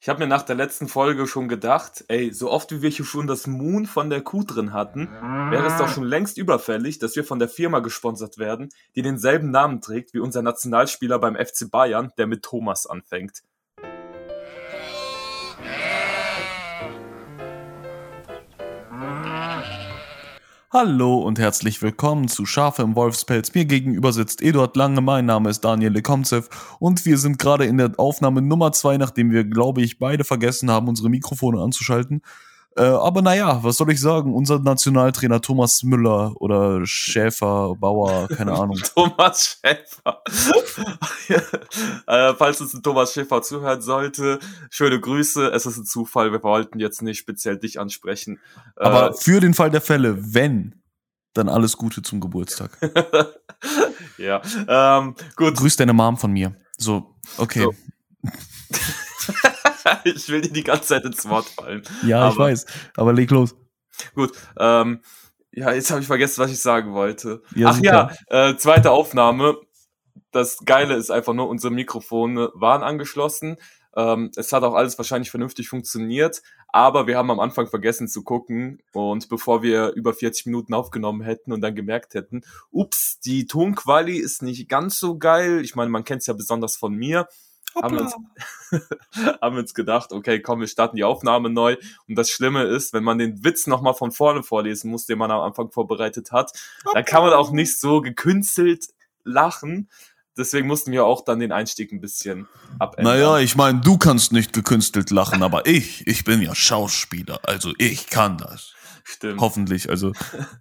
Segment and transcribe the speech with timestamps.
[0.00, 3.04] Ich habe mir nach der letzten Folge schon gedacht, ey, so oft wie wir hier
[3.04, 5.08] schon das Moon von der Kuh drin hatten,
[5.50, 9.50] wäre es doch schon längst überfällig, dass wir von der Firma gesponsert werden, die denselben
[9.50, 13.42] Namen trägt wie unser Nationalspieler beim FC Bayern, der mit Thomas anfängt.
[20.70, 23.54] Hallo und herzlich willkommen zu Schafe im Wolfspelz.
[23.54, 27.78] Mir gegenüber sitzt Eduard Lange, mein Name ist Daniel Lekomzev und wir sind gerade in
[27.78, 32.20] der Aufnahme Nummer zwei, nachdem wir, glaube ich, beide vergessen haben, unsere Mikrofone anzuschalten.
[32.76, 34.34] Äh, aber naja, was soll ich sagen?
[34.34, 38.78] Unser Nationaltrainer Thomas Müller oder Schäfer, Bauer, keine Ahnung.
[38.94, 40.22] Thomas Schäfer.
[42.06, 44.38] äh, falls uns ein Thomas Schäfer zuhören sollte,
[44.70, 45.50] schöne Grüße.
[45.50, 46.30] Es ist ein Zufall.
[46.30, 48.38] Wir wollten jetzt nicht speziell dich ansprechen.
[48.76, 50.80] Aber äh, für den Fall der Fälle, wenn,
[51.34, 52.78] dann alles Gute zum Geburtstag.
[54.18, 55.56] ja, ähm, gut.
[55.56, 56.54] Grüß deine Mom von mir.
[56.76, 57.62] So, okay.
[57.62, 57.74] So.
[60.04, 61.82] ich will dir die ganze Zeit ins Wort fallen.
[62.04, 62.66] Ja, aber, ich weiß.
[62.96, 63.54] Aber leg los.
[64.14, 64.32] Gut.
[64.58, 65.00] Ähm,
[65.52, 67.42] ja, jetzt habe ich vergessen, was ich sagen wollte.
[67.54, 68.12] Ja, Ach super.
[68.30, 69.56] ja, äh, zweite Aufnahme.
[70.30, 73.56] Das Geile ist einfach nur, unsere Mikrofone waren angeschlossen.
[73.96, 78.22] Ähm, es hat auch alles wahrscheinlich vernünftig funktioniert, aber wir haben am Anfang vergessen zu
[78.22, 83.46] gucken und bevor wir über 40 Minuten aufgenommen hätten und dann gemerkt hätten, ups, die
[83.46, 85.62] Tonquali ist nicht ganz so geil.
[85.64, 87.26] Ich meine, man kennt es ja besonders von mir
[87.82, 88.14] haben wir, uns,
[89.40, 91.76] haben wir uns gedacht, okay, komm, wir starten die Aufnahme neu.
[92.08, 95.30] Und das Schlimme ist, wenn man den Witz nochmal von vorne vorlesen muss, den man
[95.30, 96.52] am Anfang vorbereitet hat,
[96.84, 96.92] Hoppla.
[96.94, 98.86] dann kann man auch nicht so gekünstelt
[99.24, 99.88] lachen.
[100.36, 102.46] Deswegen mussten wir auch dann den Einstieg ein bisschen
[102.78, 103.14] abändern.
[103.14, 107.72] Naja, ich meine, du kannst nicht gekünstelt lachen, aber ich, ich bin ja Schauspieler, also
[107.78, 108.72] ich kann das.
[109.10, 109.40] Stimmt.
[109.40, 109.88] Hoffentlich.
[109.88, 110.12] Also,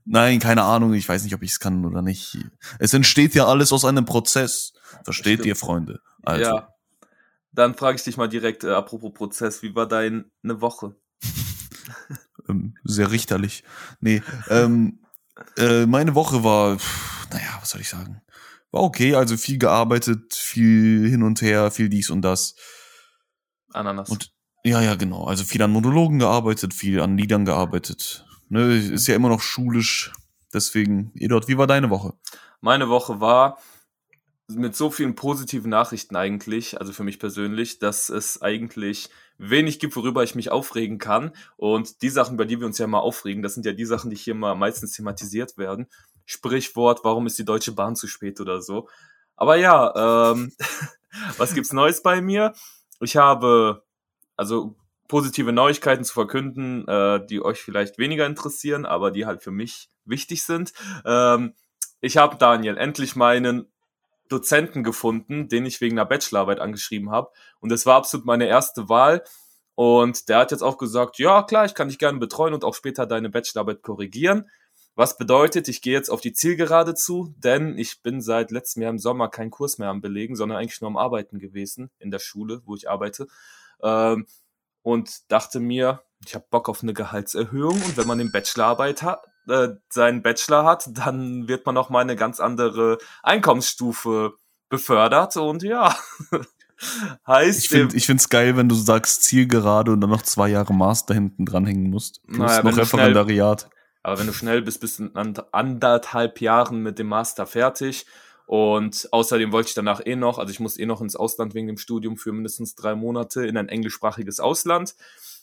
[0.06, 0.94] nein, keine Ahnung.
[0.94, 2.38] Ich weiß nicht, ob ich es kann oder nicht.
[2.80, 4.72] Es entsteht ja alles aus einem Prozess.
[5.04, 6.00] Versteht ihr, Freunde?
[6.24, 6.44] Also.
[6.44, 6.70] Ja,
[7.58, 10.96] dann frage ich dich mal direkt, äh, apropos Prozess, wie war deine Woche?
[12.50, 13.64] ähm, sehr richterlich.
[14.00, 15.00] Nee, ähm,
[15.58, 18.22] äh, meine Woche war, pff, naja, was soll ich sagen?
[18.70, 22.56] War okay, also viel gearbeitet, viel hin und her, viel dies und das.
[23.74, 24.10] Ananas.
[24.10, 24.32] Und,
[24.64, 25.26] ja, ja, genau.
[25.26, 28.24] Also viel an Monologen gearbeitet, viel an Liedern gearbeitet.
[28.50, 30.14] Ne, ist ja immer noch schulisch.
[30.54, 32.14] Deswegen, Eduard, wie war deine Woche?
[32.62, 33.58] Meine Woche war,
[34.50, 39.96] mit so vielen positiven Nachrichten eigentlich, also für mich persönlich, dass es eigentlich wenig gibt,
[39.96, 41.32] worüber ich mich aufregen kann.
[41.58, 44.10] Und die Sachen, bei die wir uns ja mal aufregen, das sind ja die Sachen,
[44.10, 45.88] die hier mal meistens thematisiert werden.
[46.26, 48.88] Sprichwort, warum ist die Deutsche Bahn zu spät oder so.
[49.36, 50.54] Aber ja, ähm,
[51.38, 52.54] was gibt's Neues bei mir?
[53.02, 53.84] Ich habe
[54.38, 54.76] also
[55.08, 59.90] positive Neuigkeiten zu verkünden, äh, die euch vielleicht weniger interessieren, aber die halt für mich
[60.06, 60.74] wichtig sind.
[61.06, 61.54] Ähm,
[62.02, 63.72] ich habe Daniel endlich meinen
[64.32, 67.32] Dozenten gefunden, den ich wegen einer Bachelorarbeit angeschrieben habe.
[67.60, 69.24] Und das war absolut meine erste Wahl.
[69.76, 72.74] Und der hat jetzt auch gesagt, ja klar, ich kann dich gerne betreuen und auch
[72.74, 74.50] später deine Bachelorarbeit korrigieren.
[74.96, 78.90] Was bedeutet, ich gehe jetzt auf die Zielgerade zu, denn ich bin seit letztem Jahr
[78.90, 82.18] im Sommer keinen Kurs mehr am Belegen, sondern eigentlich nur am Arbeiten gewesen in der
[82.18, 83.28] Schule, wo ich arbeite.
[83.84, 84.26] Ähm,
[84.82, 89.28] und dachte mir, ich habe Bock auf eine Gehaltserhöhung und wenn man den Bachelorarbeit hat,
[89.48, 94.34] äh, seinen Bachelor hat, dann wird man noch mal eine ganz andere Einkommensstufe
[94.70, 95.96] befördert und ja.
[97.28, 97.60] heißt.
[97.60, 101.14] Ich finde ich find's geil, wenn du sagst Zielgerade und dann noch zwei Jahre Master
[101.14, 102.22] hinten dranhängen musst.
[102.28, 103.70] Plus naja, noch Referendariat.
[104.04, 108.06] aber wenn du schnell bist, bist du in anderthalb Jahren mit dem Master fertig.
[108.46, 111.68] Und außerdem wollte ich danach eh noch, also ich muss eh noch ins Ausland wegen
[111.68, 114.96] dem Studium für mindestens drei Monate in ein englischsprachiges Ausland.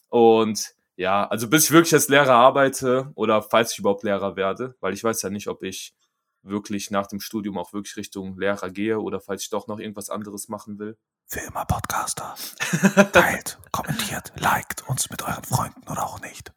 [0.09, 4.77] Und ja, also bis ich wirklich als Lehrer arbeite oder falls ich überhaupt Lehrer werde,
[4.81, 5.95] weil ich weiß ja nicht, ob ich
[6.43, 10.11] wirklich nach dem Studium auch wirklich Richtung Lehrer gehe oder falls ich doch noch irgendwas
[10.11, 10.97] anderes machen will.
[11.27, 12.35] Für immer Podcaster.
[13.13, 16.53] Teilt, kommentiert, liked uns mit euren Freunden oder auch nicht.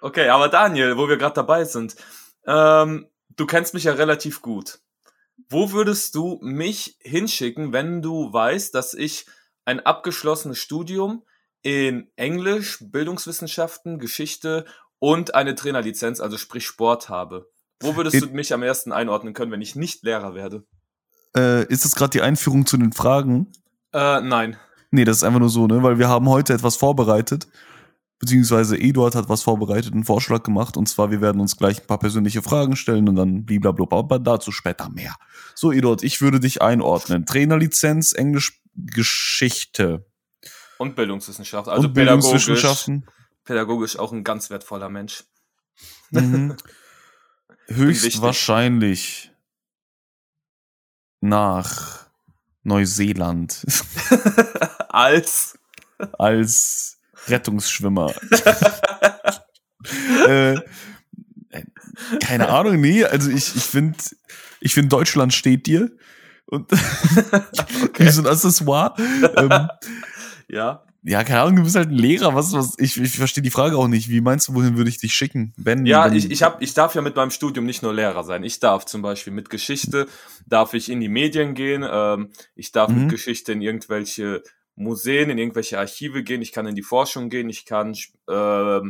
[0.00, 1.96] Okay, aber Daniel, wo wir gerade dabei sind,
[2.46, 4.80] ähm, du kennst mich ja relativ gut.
[5.48, 9.26] Wo würdest du mich hinschicken, wenn du weißt, dass ich
[9.64, 11.24] ein abgeschlossenes Studium
[11.62, 14.64] in Englisch, Bildungswissenschaften, Geschichte
[14.98, 17.50] und eine Trainerlizenz, also sprich Sport habe.
[17.80, 20.64] Wo würdest du mich am ersten einordnen können, wenn ich nicht Lehrer werde?
[21.36, 23.52] Äh, ist das gerade die Einführung zu den Fragen?
[23.92, 24.56] Äh, nein.
[24.90, 25.82] Nee, das ist einfach nur so, ne?
[25.82, 27.46] Weil wir haben heute etwas vorbereitet.
[28.18, 30.76] Beziehungsweise Eduard hat was vorbereitet, einen Vorschlag gemacht.
[30.76, 33.98] Und zwar, wir werden uns gleich ein paar persönliche Fragen stellen und dann blablabla.
[33.98, 35.14] Aber dazu später mehr.
[35.54, 37.26] So, Eduard, ich würde dich einordnen.
[37.26, 40.07] Trainerlizenz, Englisch, Geschichte.
[40.78, 41.68] Und Bildungswissenschaft.
[41.68, 43.00] Also und Bildungswissenschaften.
[43.00, 45.24] Pädagogisch, pädagogisch auch ein ganz wertvoller Mensch.
[46.10, 46.56] Mhm.
[47.66, 49.32] Höchstwahrscheinlich
[51.20, 52.06] nach
[52.62, 53.64] Neuseeland.
[54.88, 55.58] Als
[56.18, 58.14] als Rettungsschwimmer.
[60.26, 60.54] äh,
[62.20, 63.98] keine Ahnung, nee, also ich, ich finde,
[64.60, 65.90] ich finde Deutschland steht dir.
[66.46, 68.06] Und okay.
[68.06, 68.94] wie so ein Accessoire.
[69.36, 69.68] ähm,
[70.48, 70.84] ja.
[71.04, 72.34] Ja, keine Ahnung, du bist halt ein Lehrer.
[72.34, 74.08] Was, was, ich, ich verstehe die Frage auch nicht.
[74.08, 75.54] Wie meinst du, wohin würde ich dich schicken?
[75.56, 78.24] Wenn, ja, wenn ich, ich, hab, ich darf ja mit meinem Studium nicht nur Lehrer
[78.24, 78.42] sein.
[78.42, 80.08] Ich darf zum Beispiel mit Geschichte,
[80.46, 81.86] darf ich in die Medien gehen.
[81.88, 83.02] Ähm, ich darf mhm.
[83.02, 84.42] mit Geschichte in irgendwelche
[84.74, 86.42] Museen, in irgendwelche Archive gehen.
[86.42, 87.48] Ich kann in die Forschung gehen.
[87.48, 87.94] Ich kann
[88.26, 88.80] äh,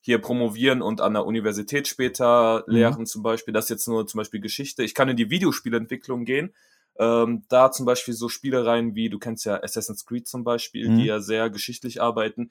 [0.00, 2.74] hier promovieren und an der Universität später mhm.
[2.74, 3.54] lehren zum Beispiel.
[3.54, 4.82] Das ist jetzt nur zum Beispiel Geschichte.
[4.82, 6.52] Ich kann in die Videospielentwicklung gehen.
[6.98, 10.98] Ähm, da zum Beispiel so Spielereien wie, du kennst ja Assassin's Creed zum Beispiel, mhm.
[10.98, 12.50] die ja sehr geschichtlich arbeiten.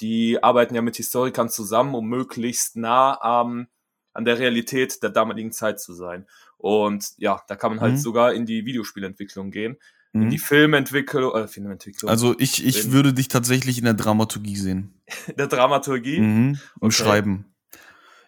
[0.00, 3.66] Die arbeiten ja mit Historikern zusammen, um möglichst nah ähm,
[4.12, 6.26] an der Realität der damaligen Zeit zu sein.
[6.56, 7.98] Und ja, da kann man halt mhm.
[7.98, 9.76] sogar in die Videospielentwicklung gehen.
[10.12, 10.22] Mhm.
[10.22, 12.10] In die Filmentwicklung, äh, Filmentwicklung.
[12.10, 14.94] Also ich, ich in, würde dich tatsächlich in der Dramaturgie sehen.
[15.38, 16.20] der Dramaturgie?
[16.20, 16.58] Mhm.
[16.80, 17.02] Und okay.
[17.02, 17.46] Schreiben.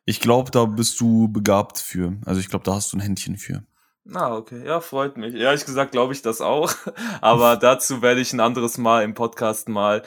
[0.04, 2.16] Ich glaube, da bist du begabt für.
[2.24, 3.62] Also ich glaube, da hast du ein Händchen für.
[4.10, 4.64] Ah, okay.
[4.66, 5.34] Ja, freut mich.
[5.34, 6.74] Ehrlich gesagt glaube ich das auch.
[7.20, 10.02] Aber dazu werde ich ein anderes Mal im Podcast mal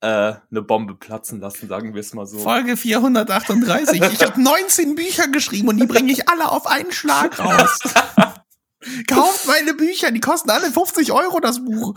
[0.00, 2.38] äh, eine Bombe platzen lassen, sagen wir es mal so.
[2.38, 4.00] Folge 438.
[4.02, 7.78] Ich habe 19 Bücher geschrieben und die bringe ich alle auf einen Schlag raus.
[9.08, 11.94] Kauft meine Bücher, die kosten alle 50 Euro das Buch.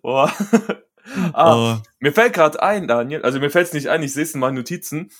[0.00, 0.32] Boah.
[1.34, 1.82] ah, oh.
[1.98, 4.40] Mir fällt gerade ein, Daniel, also mir fällt es nicht ein, ich sehe es in
[4.40, 5.10] meinen Notizen.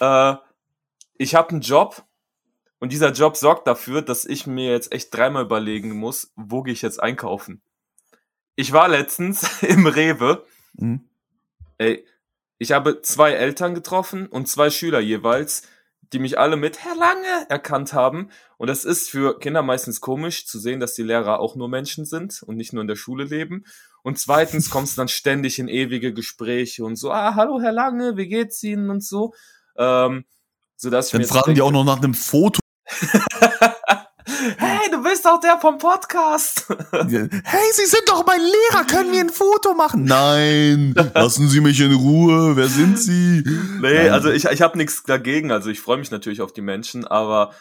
[0.00, 0.36] Äh,
[1.18, 2.05] ich habe einen Job
[2.78, 6.74] und dieser Job sorgt dafür, dass ich mir jetzt echt dreimal überlegen muss, wo gehe
[6.74, 7.62] ich jetzt einkaufen.
[8.54, 10.44] Ich war letztens im Rewe.
[10.74, 11.08] Mhm.
[11.78, 12.04] Ey,
[12.58, 15.62] ich habe zwei Eltern getroffen und zwei Schüler jeweils,
[16.12, 18.30] die mich alle mit Herr Lange erkannt haben.
[18.56, 22.04] Und das ist für Kinder meistens komisch zu sehen, dass die Lehrer auch nur Menschen
[22.04, 23.64] sind und nicht nur in der Schule leben.
[24.02, 28.16] Und zweitens kommst du dann ständig in ewige Gespräche und so, ah, hallo Herr Lange,
[28.16, 29.34] wie geht's Ihnen und so.
[29.76, 30.24] Ähm,
[30.76, 32.60] so dass ich dann fragen die auch noch nach einem Foto.
[34.58, 36.66] hey, du bist doch der vom Podcast.
[36.92, 38.84] hey, Sie sind doch mein Lehrer.
[38.84, 40.04] Können wir ein Foto machen?
[40.04, 42.56] Nein, lassen Sie mich in Ruhe.
[42.56, 43.42] Wer sind Sie?
[43.80, 44.10] Nee, Nein.
[44.12, 45.50] also ich, ich habe nichts dagegen.
[45.50, 47.52] Also ich freue mich natürlich auf die Menschen, aber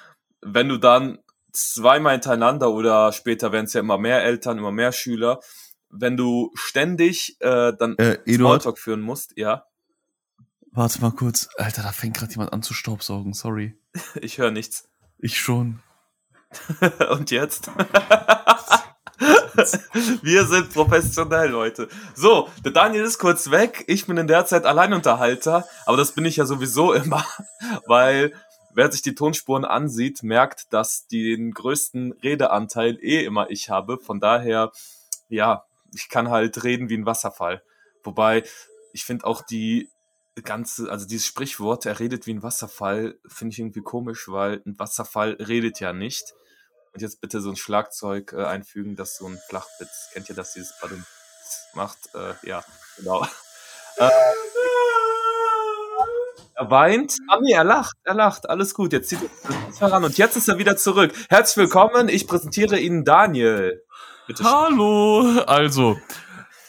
[0.41, 1.19] wenn du dann
[1.51, 5.39] zweimal hintereinander oder später werden es ja immer mehr Eltern, immer mehr Schüler,
[5.89, 9.65] wenn du ständig äh, dann äh, Smalltalk führen musst, ja.
[10.71, 11.47] Warte mal kurz.
[11.57, 13.33] Alter, da fängt gerade jemand an zu staubsaugen.
[13.33, 13.77] Sorry.
[14.21, 14.89] Ich höre nichts.
[15.17, 15.81] Ich schon.
[17.11, 17.69] Und jetzt?
[20.21, 21.87] Wir sind professionell, Leute.
[22.13, 23.85] So, der Daniel ist kurz weg.
[23.87, 25.65] Ich bin in der Zeit Alleinunterhalter.
[25.85, 27.25] Aber das bin ich ja sowieso immer,
[27.87, 28.33] weil
[28.73, 33.97] wer sich die Tonspuren ansieht, merkt, dass den größten Redeanteil eh immer ich habe.
[33.97, 34.71] Von daher,
[35.29, 35.63] ja,
[35.93, 37.63] ich kann halt reden wie ein Wasserfall.
[38.03, 38.43] Wobei,
[38.91, 39.89] ich finde auch die
[40.41, 44.77] ganze, also dieses Sprichwort, er redet wie ein Wasserfall, finde ich irgendwie komisch, weil ein
[44.77, 46.33] Wasserfall redet ja nicht.
[46.93, 50.53] Und jetzt bitte so ein Schlagzeug äh, einfügen, das so ein Flachwitz, kennt ihr das,
[50.53, 51.05] dieses Badum
[51.73, 51.97] macht?
[52.13, 52.63] Äh, ja,
[52.97, 53.25] genau.
[53.97, 54.09] Äh,
[56.57, 57.15] er weint.
[57.29, 58.49] Ah nee, er lacht, er lacht.
[58.49, 60.03] Alles gut, jetzt zieht er heran.
[60.03, 61.13] Und jetzt ist er wieder zurück.
[61.29, 63.83] Herzlich willkommen, ich präsentiere Ihnen Daniel.
[64.27, 65.97] Bitte Hallo, also,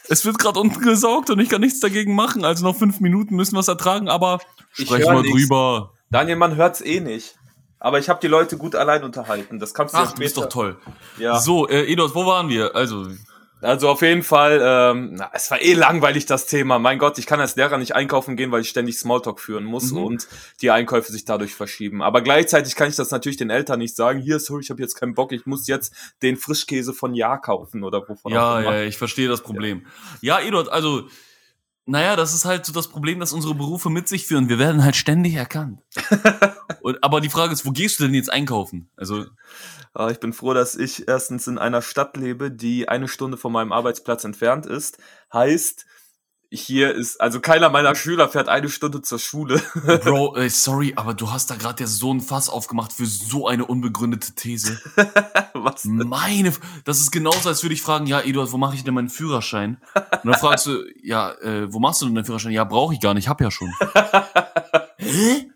[0.09, 2.45] es wird gerade unten gesaugt und ich kann nichts dagegen machen.
[2.45, 4.39] Also noch fünf Minuten müssen wir es ertragen, aber
[4.73, 5.93] sprechen wir drüber.
[6.09, 7.35] Daniel, man hört's eh nicht.
[7.79, 9.59] Aber ich habe die Leute gut allein unterhalten.
[9.59, 10.25] Das kannst du Ach, ja später.
[10.25, 10.77] ist doch toll.
[11.19, 11.39] Ja.
[11.39, 12.75] So, äh, Edos, wo waren wir?
[12.75, 13.07] Also,
[13.61, 16.79] also auf jeden Fall, ähm, na, es war eh langweilig das Thema.
[16.79, 19.91] Mein Gott, ich kann als Lehrer nicht einkaufen gehen, weil ich ständig Smalltalk führen muss
[19.91, 20.03] mhm.
[20.03, 20.27] und
[20.61, 22.01] die Einkäufe sich dadurch verschieben.
[22.01, 24.19] Aber gleichzeitig kann ich das natürlich den Eltern nicht sagen.
[24.19, 27.83] Hier, sorry, ich habe jetzt keinen Bock, ich muss jetzt den Frischkäse von Ja kaufen
[27.83, 28.75] oder wovon ja, auch immer.
[28.75, 29.85] Ja, ich verstehe das Problem.
[30.21, 31.07] Ja, ja Edot, also
[31.87, 34.49] naja, das ist halt so das Problem, dass unsere Berufe mit sich führen.
[34.49, 35.81] Wir werden halt ständig erkannt.
[36.81, 38.89] und, aber die Frage ist, wo gehst du denn jetzt einkaufen?
[38.95, 39.25] Also
[39.97, 43.51] Ah, ich bin froh, dass ich erstens in einer Stadt lebe, die eine Stunde von
[43.51, 44.99] meinem Arbeitsplatz entfernt ist.
[45.33, 45.87] Heißt,
[46.49, 49.61] hier ist, also keiner meiner Schüler fährt eine Stunde zur Schule.
[50.03, 53.47] Bro, ey, sorry, aber du hast da gerade ja so ein Fass aufgemacht für so
[53.47, 54.79] eine unbegründete These.
[55.53, 55.83] Was?
[55.83, 55.97] Denn?
[55.97, 56.53] Meine,
[56.85, 59.81] das ist genauso, als würde ich fragen, ja, Eduard, wo mache ich denn meinen Führerschein?
[59.93, 62.53] Und dann fragst du, ja, äh, wo machst du denn deinen Führerschein?
[62.53, 63.73] Ja, brauche ich gar nicht, hab ja schon.
[64.97, 65.51] Hä?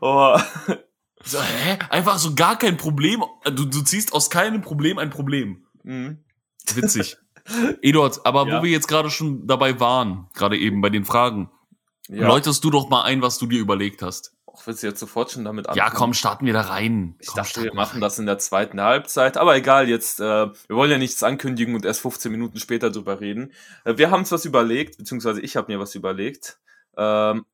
[0.00, 0.38] Oh.
[1.24, 1.78] So, hä?
[1.90, 3.24] Einfach so gar kein Problem.
[3.44, 5.66] Du, du ziehst aus keinem Problem ein Problem.
[5.82, 6.24] Mhm.
[6.74, 7.16] Witzig.
[7.82, 8.58] Eduard, aber ja.
[8.58, 11.50] wo wir jetzt gerade schon dabei waren, gerade eben bei den Fragen,
[12.08, 12.26] ja.
[12.26, 14.32] läutest du doch mal ein, was du dir überlegt hast.
[14.46, 15.86] Oh, Ach, willst du jetzt sofort schon damit anfangen?
[15.86, 17.14] Ja, komm, starten wir da rein.
[17.20, 18.00] Ich komm, dachte, wir machen rein.
[18.00, 19.36] das in der zweiten Halbzeit.
[19.36, 23.20] Aber egal, jetzt, äh, wir wollen ja nichts ankündigen und erst 15 Minuten später drüber
[23.20, 23.52] reden.
[23.84, 26.58] Äh, wir haben uns was überlegt, beziehungsweise ich habe mir was überlegt.
[26.96, 27.44] Ähm,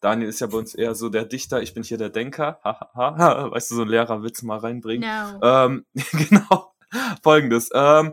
[0.00, 2.60] Daniel ist ja bei uns eher so der Dichter, ich bin hier der Denker.
[2.94, 5.08] weißt du, so ein Lehrerwitz mal reinbringen.
[5.08, 5.40] No.
[5.42, 6.74] Ähm, genau,
[7.22, 7.70] folgendes.
[7.74, 8.12] Ähm,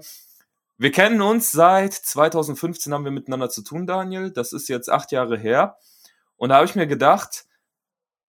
[0.81, 4.31] wir kennen uns seit 2015, haben wir miteinander zu tun, Daniel.
[4.31, 5.77] Das ist jetzt acht Jahre her.
[6.37, 7.45] Und da habe ich mir gedacht,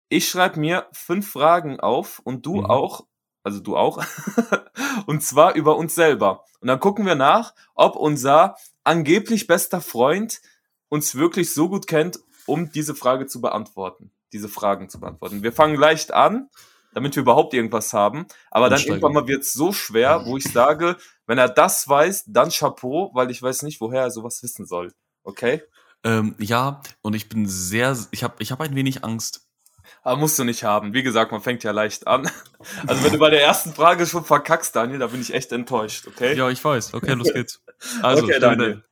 [0.09, 2.67] ich schreibe mir fünf Fragen auf und du mhm.
[2.67, 3.05] auch,
[3.43, 4.01] also du auch,
[5.07, 6.45] und zwar über uns selber.
[6.61, 10.41] Und dann gucken wir nach, ob unser angeblich bester Freund
[10.89, 15.43] uns wirklich so gut kennt, um diese Frage zu beantworten, diese Fragen zu beantworten.
[15.43, 16.49] Wir fangen leicht an,
[16.95, 20.45] damit wir überhaupt irgendwas haben, aber dann irgendwann mal wird es so schwer, wo ich
[20.45, 20.97] sage,
[21.27, 24.93] wenn er das weiß, dann Chapeau, weil ich weiß nicht, woher er sowas wissen soll.
[25.23, 25.63] Okay?
[26.05, 29.43] Ähm, ja, und ich bin sehr, ich habe ich hab ein wenig Angst.
[30.03, 30.95] Aber musst du nicht haben.
[30.95, 32.31] Wie gesagt, man fängt ja leicht an.
[32.87, 36.09] Also wenn du bei der ersten Frage schon verkackst, Daniel, da bin ich echt enttäuscht,
[36.09, 36.35] okay?
[36.35, 36.95] Ja, ich weiß.
[36.95, 37.63] Okay, los geht's.
[38.03, 38.85] Also, okay, Daniel.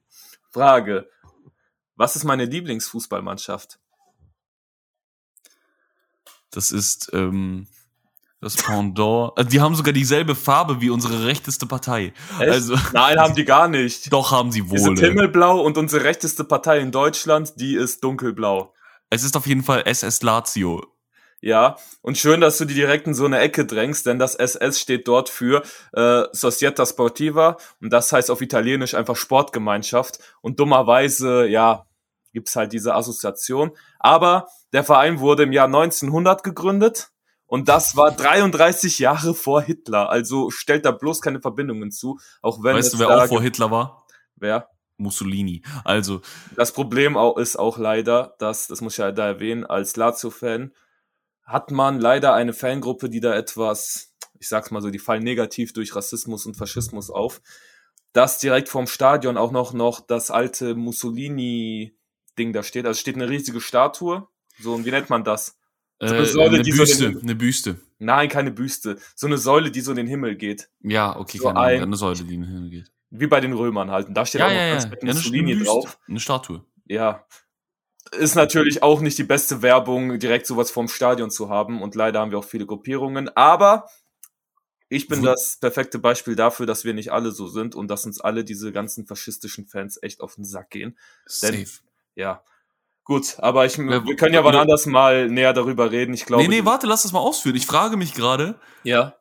[0.50, 1.08] Frage.
[1.96, 3.78] Was ist meine Lieblingsfußballmannschaft?
[6.50, 7.66] Das ist ähm,
[8.44, 9.32] das Pendant.
[9.36, 12.12] Also die haben sogar dieselbe Farbe wie unsere rechteste Partei.
[12.38, 12.50] Echt?
[12.50, 14.12] Also, Nein, haben die gar nicht.
[14.12, 14.76] Doch, haben sie wohl.
[14.76, 18.72] Die sind himmelblau und unsere rechteste Partei in Deutschland, die ist dunkelblau.
[19.10, 20.84] Es ist auf jeden Fall SS Lazio.
[21.40, 24.80] Ja, und schön, dass du die direkt in so eine Ecke drängst, denn das SS
[24.80, 30.20] steht dort für äh, Società Sportiva und das heißt auf Italienisch einfach Sportgemeinschaft.
[30.40, 31.84] Und dummerweise, ja,
[32.32, 33.72] gibt's halt diese Assoziation.
[33.98, 37.10] Aber der Verein wurde im Jahr 1900 gegründet
[37.46, 40.08] und das war 33 Jahre vor Hitler.
[40.08, 43.70] Also stellt da bloß keine Verbindungen zu, auch wenn Weißt du, wer auch vor Hitler
[43.70, 44.06] war?
[44.36, 44.68] Wer?
[44.96, 45.62] Mussolini.
[45.84, 46.20] Also.
[46.56, 50.72] Das Problem ist auch leider, dass, das muss ich ja da erwähnen, als Lazio-Fan
[51.44, 55.72] hat man leider eine Fangruppe, die da etwas, ich sag's mal so, die fallen negativ
[55.72, 57.42] durch Rassismus und Faschismus auf,
[58.12, 62.86] dass direkt vorm Stadion auch noch, noch das alte Mussolini-Ding da steht.
[62.86, 64.26] Also steht eine riesige Statue.
[64.60, 65.58] So, und wie nennt man das?
[66.08, 67.80] So eine, äh, Säule, eine Büste, so den, eine Büste.
[67.98, 68.98] Nein, keine Büste.
[69.14, 70.68] So eine Säule, die so in den Himmel geht.
[70.82, 72.92] Ja, okay, so keine ein, eine Säule, die in den Himmel geht.
[73.10, 74.08] Wie bei den Römern halt.
[74.08, 75.14] Und da steht ja, auch noch ja, ganz ja.
[75.14, 75.98] Mussolini eine drauf.
[76.08, 76.64] Eine Statue.
[76.86, 77.24] Ja,
[78.12, 81.82] ist natürlich auch nicht die beste Werbung, direkt sowas vorm Stadion zu haben.
[81.82, 83.28] Und leider haben wir auch viele Gruppierungen.
[83.36, 83.88] Aber
[84.88, 88.20] ich bin das perfekte Beispiel dafür, dass wir nicht alle so sind und dass uns
[88.20, 90.98] alle diese ganzen faschistischen Fans echt auf den Sack gehen.
[91.26, 91.52] Safe.
[91.52, 91.66] Denn,
[92.14, 92.44] ja.
[93.04, 96.14] Gut, aber ich, wir können ja wann anders mal näher darüber reden.
[96.14, 96.42] Ich glaube.
[96.42, 97.54] Nee, nee, warte, lass das mal ausführen.
[97.54, 98.58] Ich frage mich gerade.
[98.82, 99.14] Ja.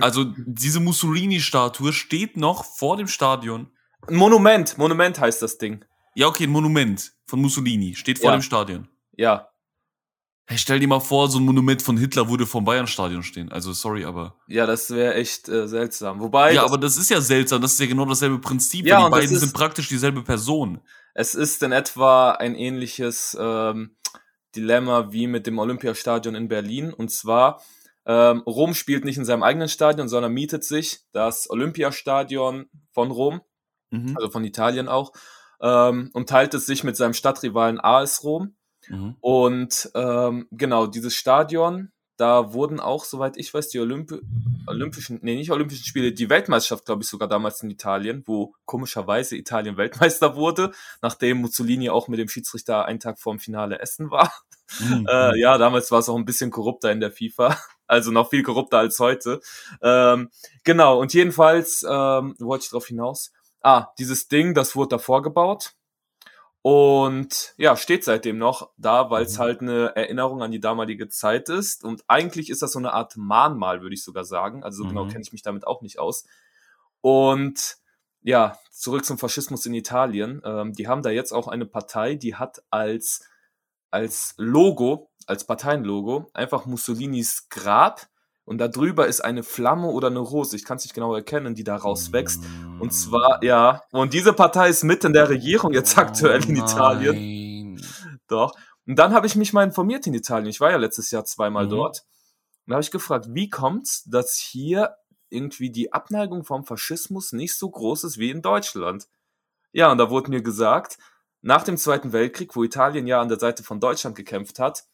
[0.00, 3.70] Also, diese Mussolini-Statue steht noch vor dem Stadion.
[4.06, 5.84] Ein Monument, Monument heißt das Ding.
[6.14, 8.36] Ja, okay, ein Monument von Mussolini steht vor ja.
[8.36, 8.88] dem Stadion.
[9.16, 9.48] Ja.
[10.46, 13.50] Hey, stell dir mal vor, so ein Monument von Hitler würde vom Bayern-Stadion stehen.
[13.50, 14.36] Also sorry, aber.
[14.46, 16.20] Ja, das wäre echt äh, seltsam.
[16.20, 16.52] Wobei.
[16.52, 17.62] Ja, aber das ist ja seltsam.
[17.62, 18.84] Das ist ja genau dasselbe Prinzip.
[18.86, 20.82] Ja, die beiden sind praktisch dieselbe Person.
[21.14, 23.96] Es ist in etwa ein ähnliches ähm,
[24.54, 26.92] Dilemma wie mit dem Olympiastadion in Berlin.
[26.92, 27.62] Und zwar,
[28.04, 33.40] ähm, Rom spielt nicht in seinem eigenen Stadion, sondern mietet sich das Olympiastadion von Rom,
[33.90, 34.16] mhm.
[34.16, 35.12] also von Italien auch
[35.60, 38.56] ähm, und teilt es sich mit seinem Stadtrivalen AS Rom.
[38.88, 39.16] Mhm.
[39.20, 44.20] Und ähm, genau, dieses Stadion, da wurden auch, soweit ich weiß, die Olympi
[44.66, 49.36] Olympischen, nee, nicht Olympischen Spiele, die Weltmeisterschaft, glaube ich, sogar damals in Italien, wo komischerweise
[49.36, 54.32] Italien Weltmeister wurde, nachdem Mussolini auch mit dem Schiedsrichter einen Tag vorm Finale essen war.
[54.80, 55.06] Mhm.
[55.14, 58.42] Äh, ja, damals war es auch ein bisschen korrupter in der FIFA, also noch viel
[58.42, 59.40] korrupter als heute.
[59.82, 60.30] Ähm,
[60.64, 63.30] genau, und jedenfalls, ähm, wo wollte ich drauf hinaus?
[63.64, 65.74] ah, dieses Ding, das wurde davor gebaut
[66.66, 69.42] und ja, steht seitdem noch da, weil es mhm.
[69.42, 71.84] halt eine Erinnerung an die damalige Zeit ist.
[71.84, 74.64] Und eigentlich ist das so eine Art Mahnmal, würde ich sogar sagen.
[74.64, 75.08] Also so genau mhm.
[75.08, 76.24] genau kenne ich mich damit auch nicht aus.
[77.02, 77.76] Und
[78.22, 80.40] ja, zurück zum Faschismus in Italien.
[80.42, 83.28] Ähm, die haben da jetzt auch eine Partei, die hat als,
[83.90, 88.08] als Logo, als Parteienlogo, einfach Mussolinis Grab
[88.44, 91.54] und da drüber ist eine Flamme oder eine Rose, ich kann es nicht genau erkennen,
[91.54, 92.42] die da rauswächst.
[92.78, 96.56] Und zwar, ja, und diese Partei ist mitten in der Regierung jetzt oh aktuell in
[96.56, 97.80] Italien.
[98.28, 98.52] Doch.
[98.86, 100.48] Und dann habe ich mich mal informiert in Italien.
[100.48, 101.70] Ich war ja letztes Jahr zweimal mhm.
[101.70, 102.04] dort.
[102.66, 104.94] Und da habe ich gefragt, wie kommt's, dass hier
[105.30, 109.08] irgendwie die Abneigung vom Faschismus nicht so groß ist wie in Deutschland?
[109.72, 110.98] Ja, und da wurde mir gesagt,
[111.40, 114.84] nach dem Zweiten Weltkrieg, wo Italien ja an der Seite von Deutschland gekämpft hat,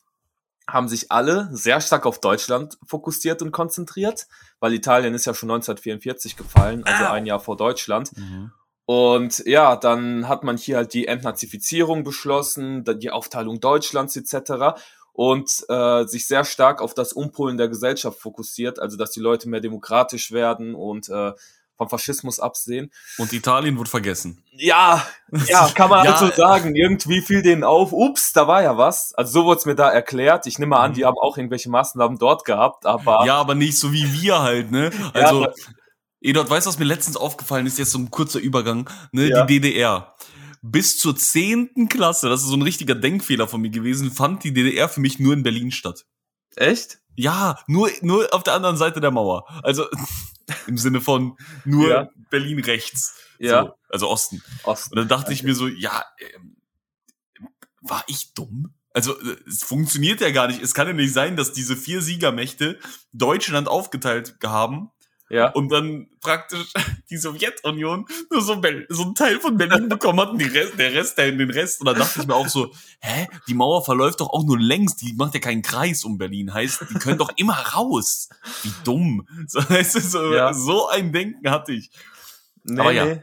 [0.73, 4.27] haben sich alle sehr stark auf Deutschland fokussiert und konzentriert,
[4.59, 8.17] weil Italien ist ja schon 1944 gefallen, also ein Jahr vor Deutschland.
[8.17, 8.53] Mhm.
[8.87, 14.81] Und ja, dann hat man hier halt die Entnazifizierung beschlossen, dann die Aufteilung Deutschlands etc.
[15.13, 19.49] und äh, sich sehr stark auf das Umpolen der Gesellschaft fokussiert, also dass die Leute
[19.49, 21.33] mehr demokratisch werden und äh,
[21.81, 22.93] vom Faschismus absehen.
[23.17, 24.45] Und Italien wird vergessen.
[24.53, 25.07] Ja,
[25.49, 26.77] ja, kann man Ja, also sagen.
[26.77, 29.15] Irgendwie fiel denen auf, ups, da war ja was.
[29.15, 30.47] Also so wurde es mir da erklärt.
[30.47, 30.95] Ich nehme an, Mhm.
[30.95, 34.71] die haben auch irgendwelche Maßnahmen dort gehabt, aber Ja, aber nicht so wie wir halt,
[34.71, 34.91] ne?
[35.15, 35.55] Also, aber-
[36.21, 37.79] Eduard, weißt du, was mir letztens aufgefallen ist?
[37.79, 39.29] Jetzt so ein kurzer Übergang, ne?
[39.31, 39.47] Ja.
[39.47, 40.15] Die DDR.
[40.61, 44.53] Bis zur zehnten Klasse, das ist so ein richtiger Denkfehler von mir gewesen, fand die
[44.53, 46.05] DDR für mich nur in Berlin statt.
[46.57, 46.99] Echt?
[47.17, 49.45] Ja, nur, nur auf der anderen Seite der Mauer.
[49.63, 49.87] Also
[50.67, 52.09] im Sinne von nur Ja.
[52.31, 53.17] Berlin rechts.
[53.39, 53.65] Ja.
[53.65, 54.43] So, also Osten.
[54.65, 54.93] Osten.
[54.93, 56.05] Und dann dachte ich mir so, ja,
[56.35, 56.57] ähm,
[57.81, 58.75] war ich dumm?
[58.93, 60.63] Also äh, es funktioniert ja gar nicht.
[60.63, 62.79] Es kann ja nicht sein, dass diese vier Siegermächte
[63.13, 64.91] Deutschland aufgeteilt haben
[65.31, 65.51] Ja.
[65.53, 66.73] und dann praktisch
[67.11, 71.19] die Sowjetunion nur so, so einen Teil von Berlin bekommen hat und Rest, der Rest
[71.19, 71.81] der den Rest.
[71.81, 74.97] Und dann dachte ich mir auch so, hä, die Mauer verläuft doch auch nur längs,
[74.97, 76.53] die macht ja keinen Kreis um Berlin.
[76.53, 78.29] Heißt, die können doch immer raus.
[78.63, 79.27] Wie dumm.
[79.47, 80.53] So, weißt du, so, Ja.
[80.53, 81.91] so ein Denken hatte ich.
[82.65, 83.05] Nee, Aber ja.
[83.05, 83.23] nee.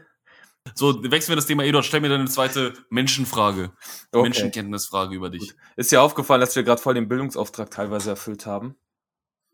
[0.74, 1.64] So, wechseln wir das Thema.
[1.64, 3.72] Eduard, stell mir deine zweite Menschenfrage.
[4.12, 4.22] Okay.
[4.22, 5.54] Menschenkenntnisfrage über dich.
[5.76, 8.76] Ist dir aufgefallen, dass wir gerade voll den Bildungsauftrag teilweise erfüllt haben?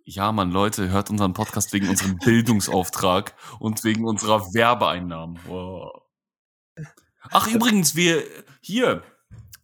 [0.06, 5.38] Ja, Mann, Leute, hört unseren Podcast wegen unserem Bildungsauftrag und wegen unserer Werbeeinnahmen.
[5.46, 6.02] Wow.
[7.30, 8.22] Ach, übrigens, wir,
[8.60, 9.02] hier,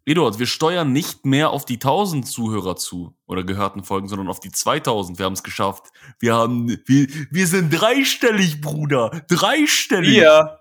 [0.06, 4.40] Eduard, wir steuern nicht mehr auf die 1000 Zuhörer zu oder gehörten Folgen, sondern auf
[4.40, 5.18] die 2000.
[5.18, 5.92] Wir haben es geschafft.
[6.18, 9.10] Wir haben, wir, wir sind dreistellig, Bruder.
[9.28, 10.16] Dreistellig.
[10.16, 10.58] Ja.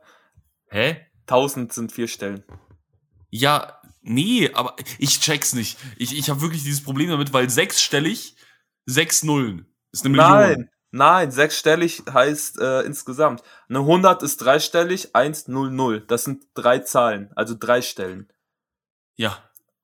[0.68, 0.98] Hä?
[1.22, 2.44] 1000 sind vier Stellen.
[3.30, 5.78] Ja, nee, aber ich check's nicht.
[5.96, 8.36] Ich, ich habe wirklich dieses Problem damit, weil sechsstellig,
[8.86, 9.69] sechs Nullen.
[9.92, 10.30] Ist eine Million.
[10.32, 13.44] Nein, nein, sechsstellig heißt äh, insgesamt.
[13.70, 16.10] Eine 100 ist dreistellig, 100.
[16.10, 18.32] Das sind drei Zahlen, also drei Stellen.
[19.16, 19.38] Ja.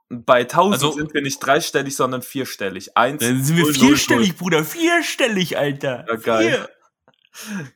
[0.10, 2.96] Bei 1000 Also- sind wir nicht dreistellig, sondern vierstellig.
[2.96, 4.64] Eins, Dann sind wir null, null, vierstellig, Bruder.
[4.64, 6.06] Vierstellig, Alter.
[6.08, 6.50] Ja, geil.
[6.50, 6.70] Vier.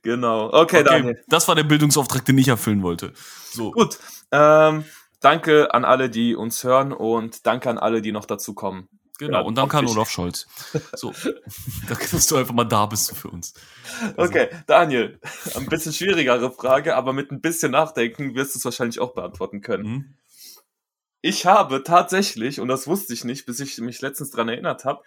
[0.04, 0.48] Genau.
[0.48, 1.24] Okay, Okay, Daniel.
[1.28, 3.12] das war der Bildungsauftrag, den ich erfüllen wollte.
[3.52, 3.72] So.
[3.72, 4.00] Gut.
[4.32, 4.86] Ähm,
[5.20, 8.88] danke an alle, die uns hören und danke an alle, die noch dazu kommen.
[9.20, 9.40] Genau.
[9.40, 9.86] Ja, Und dann kann.
[9.86, 10.48] Olaf Scholz.
[10.94, 11.14] So.
[12.12, 13.54] Dass du einfach mal da bist für uns.
[14.16, 15.20] Also, Okay, Daniel,
[15.56, 19.62] ein bisschen schwierigere Frage, aber mit ein bisschen Nachdenken wirst du es wahrscheinlich auch beantworten
[19.62, 19.84] können.
[19.84, 20.18] Mhm.
[21.22, 25.04] Ich habe tatsächlich, und das wusste ich nicht, bis ich mich letztens dran erinnert habe,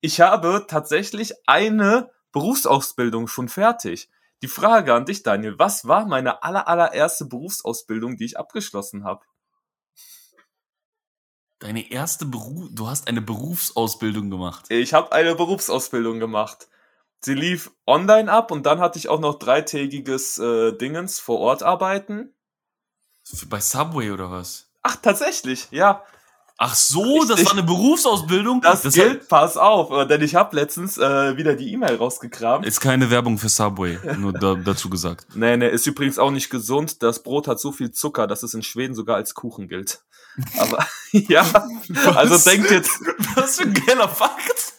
[0.00, 4.08] ich habe tatsächlich eine Berufsausbildung schon fertig.
[4.42, 9.24] Die Frage an dich, Daniel, was war meine aller, allererste Berufsausbildung, die ich abgeschlossen habe?
[11.58, 14.66] Deine erste Beruf, du hast eine Berufsausbildung gemacht.
[14.68, 16.68] Ich habe eine Berufsausbildung gemacht.
[17.20, 21.64] Sie lief online ab und dann hatte ich auch noch dreitägiges äh, Dingens vor Ort
[21.64, 22.32] arbeiten.
[23.48, 24.70] Bei Subway oder was?
[24.82, 26.04] Ach, tatsächlich, ja.
[26.60, 28.60] Ach so, das war eine Berufsausbildung?
[28.60, 32.66] Das, das gilt, pass auf, äh, denn ich habe letztens äh, wieder die E-Mail rausgekramt.
[32.66, 35.26] ist keine Werbung für Subway, nur da, dazu gesagt.
[35.36, 37.02] Nee, nee, ist übrigens auch nicht gesund.
[37.04, 40.00] Das Brot hat so viel Zucker, dass es in Schweden sogar als Kuchen gilt.
[40.58, 41.42] Aber ja,
[42.14, 42.44] also Was?
[42.44, 42.90] denkt jetzt,
[43.36, 44.74] Was für ein geiler Fakt.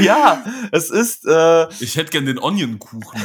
[0.00, 3.20] ja, es ist, äh, Ich hätte gern den Onion-Kuchen.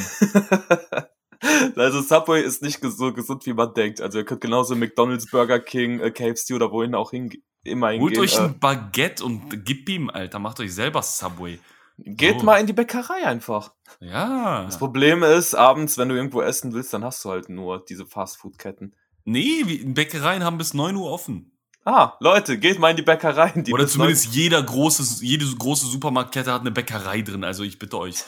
[1.76, 4.02] also Subway ist nicht so gesund, wie man denkt.
[4.02, 7.32] Also ihr könnt genauso McDonald's, Burger King, äh, KFC oder wohin auch hin,
[7.64, 8.04] immer hingehen.
[8.10, 10.40] Holt euch äh, ein Baguette und gib ihm, Alter.
[10.40, 11.60] Macht euch selber Subway.
[11.98, 12.46] geht so.
[12.46, 13.74] mal in die Bäckerei einfach.
[14.00, 14.64] Ja.
[14.66, 18.06] Das Problem ist, abends, wenn du irgendwo essen willst, dann hast du halt nur diese
[18.06, 18.96] Fastfood-Ketten.
[19.26, 21.48] Nee, wie- Bäckereien haben bis 9 Uhr offen.
[21.84, 23.64] Ah, Leute, geht mal in die Bäckereien.
[23.64, 27.44] Die Oder zumindest jeder große, jede große Supermarktkette hat eine Bäckerei drin.
[27.44, 28.24] Also ich bitte euch.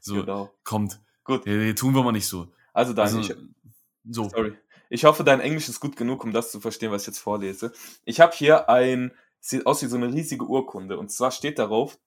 [0.00, 0.50] So, Genau.
[0.64, 0.98] kommt.
[1.28, 1.44] Gut.
[1.44, 2.48] Nee, tun wir mal nicht so.
[2.72, 3.36] Also dann, Also, ich,
[4.10, 4.30] so.
[4.30, 4.54] Sorry.
[4.88, 7.72] Ich hoffe, dein Englisch ist gut genug, um das zu verstehen, was ich jetzt vorlese.
[8.06, 10.98] Ich habe hier ein, sieht aus wie so eine riesige Urkunde.
[10.98, 11.98] Und zwar steht darauf,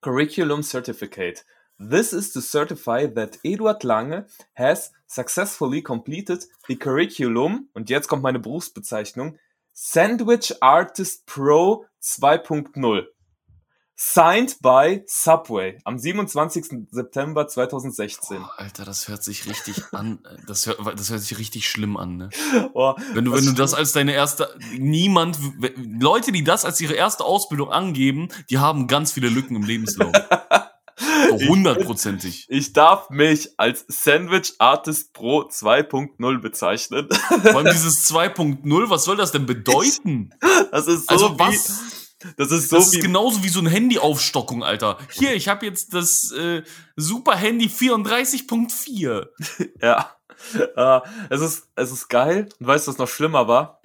[0.00, 1.44] Curriculum Certificate.
[1.78, 8.22] This is to certify that Eduard Lange has successfully completed the curriculum, und jetzt kommt
[8.22, 9.38] meine Berufsbezeichnung,
[9.74, 13.04] Sandwich Artist Pro 2.0.
[13.96, 16.88] Signed by Subway am 27.
[16.90, 18.38] September 2016.
[18.38, 20.18] Boah, Alter, das hört sich richtig an.
[20.48, 22.30] Das hört, das hört sich richtig schlimm an, ne?
[22.74, 25.38] Oh, Wenn du, das wenn du das als deine erste, niemand,
[26.00, 30.12] Leute, die das als ihre erste Ausbildung angeben, die haben ganz viele Lücken im Lebenslauf.
[31.48, 32.46] Hundertprozentig.
[32.48, 37.08] Ich darf mich als Sandwich Artist Pro 2.0 bezeichnen.
[37.10, 40.30] Vor allem dieses 2.0, was soll das denn bedeuten?
[40.70, 42.03] Das ist so Also wie, was?
[42.36, 44.98] Das ist so Das ist wie, genauso wie so ein Handy-Aufstockung, Alter.
[45.12, 46.62] Hier, ich habe jetzt das äh,
[46.96, 49.28] Super Handy 34.4.
[49.82, 50.10] ja.
[50.76, 52.48] Äh, es ist, es ist geil.
[52.58, 53.80] Und weißt du, was noch schlimmer war?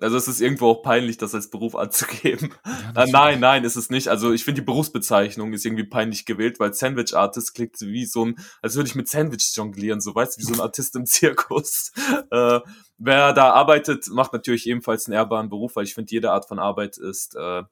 [0.00, 2.54] Also es ist irgendwo auch peinlich, das als Beruf anzugeben.
[2.96, 4.08] Ja, äh, nein, nein, ist es nicht.
[4.08, 8.26] Also ich finde die Berufsbezeichnung ist irgendwie peinlich gewählt, weil Sandwich Artist klingt wie so
[8.26, 11.06] ein, als würde ich mit Sandwich jonglieren, so weißt du, wie so ein Artist im
[11.06, 11.92] Zirkus.
[12.30, 12.60] Äh,
[12.98, 16.58] wer da arbeitet, macht natürlich ebenfalls einen ehrbaren Beruf, weil ich finde, jede Art von
[16.58, 17.62] Arbeit ist äh,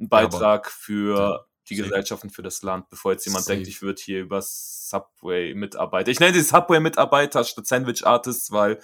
[0.00, 1.88] ein Beitrag für Ja, die safe.
[1.88, 3.56] Gesellschaft und für das Land, bevor jetzt jemand Safe.
[3.56, 6.10] denkt, ich würde hier über Subway-Mitarbeiter.
[6.10, 8.80] Ich nenne die Subway-Mitarbeiter statt Sandwich Artists, weil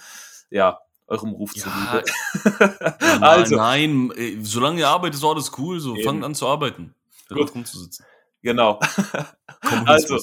[0.49, 2.03] ja, eurem Ruf Ja, zuliebe.
[3.01, 5.79] Nein, also, nein, ey, solange ihr arbeitet, ist alles cool.
[5.79, 6.95] So, fangt an zu arbeiten.
[7.29, 7.53] Gut.
[7.55, 8.05] rumzusitzen.
[8.41, 8.79] genau.
[9.87, 10.19] Also,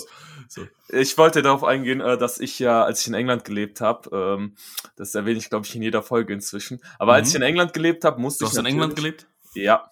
[0.48, 0.66] so.
[0.90, 4.54] ich wollte darauf eingehen, äh, dass ich ja, als ich in England gelebt habe, ähm,
[4.96, 7.30] das erwähne ich, glaube ich, in jeder Folge inzwischen, aber als Mhm.
[7.30, 9.26] ich in England gelebt habe, musste Du ich hast in England gelebt?
[9.54, 9.90] Ja.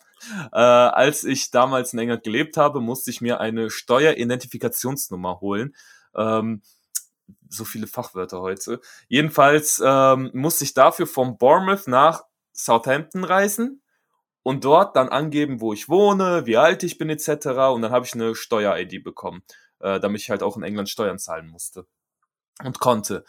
[0.52, 5.74] Äh, als ich damals in England gelebt habe, musste ich mir eine Steueridentifikationsnummer holen.
[6.14, 6.62] Ähm,
[7.48, 8.80] so viele Fachwörter heute.
[9.08, 13.82] Jedenfalls ähm, musste ich dafür von Bournemouth nach Southampton reisen
[14.42, 17.46] und dort dann angeben, wo ich wohne, wie alt ich bin etc.
[17.72, 19.42] Und dann habe ich eine Steuer-ID bekommen,
[19.80, 21.86] äh, damit ich halt auch in England Steuern zahlen musste
[22.64, 23.24] und konnte.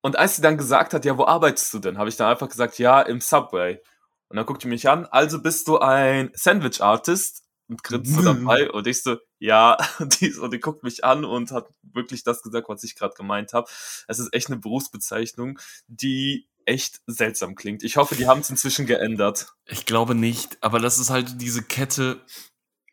[0.00, 2.48] Und als sie dann gesagt hat, ja, wo arbeitest du denn, habe ich dann einfach
[2.48, 3.80] gesagt, ja, im Subway.
[4.28, 8.70] Und dann guckt die mich an, also bist du ein Sandwich-Artist und grinst so dabei
[8.72, 12.42] und ich so, ja, und die, und die guckt mich an und hat wirklich das
[12.42, 13.68] gesagt, was ich gerade gemeint habe.
[14.06, 17.82] Es ist echt eine Berufsbezeichnung, die echt seltsam klingt.
[17.82, 19.54] Ich hoffe, die haben es inzwischen geändert.
[19.64, 22.24] Ich glaube nicht, aber das ist halt diese Kette.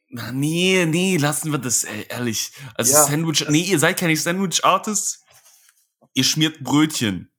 [0.08, 2.54] Na, nee, nee, lassen wir das, ey, ehrlich.
[2.76, 3.04] Also Ja.
[3.04, 5.24] Sandwich, nee, ihr seid keine Sandwich-Artists.
[6.14, 7.30] Ihr schmiert Brötchen.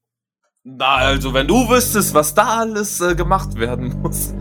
[0.69, 4.35] Na, also, wenn du wüsstest, was da alles äh, gemacht werden muss.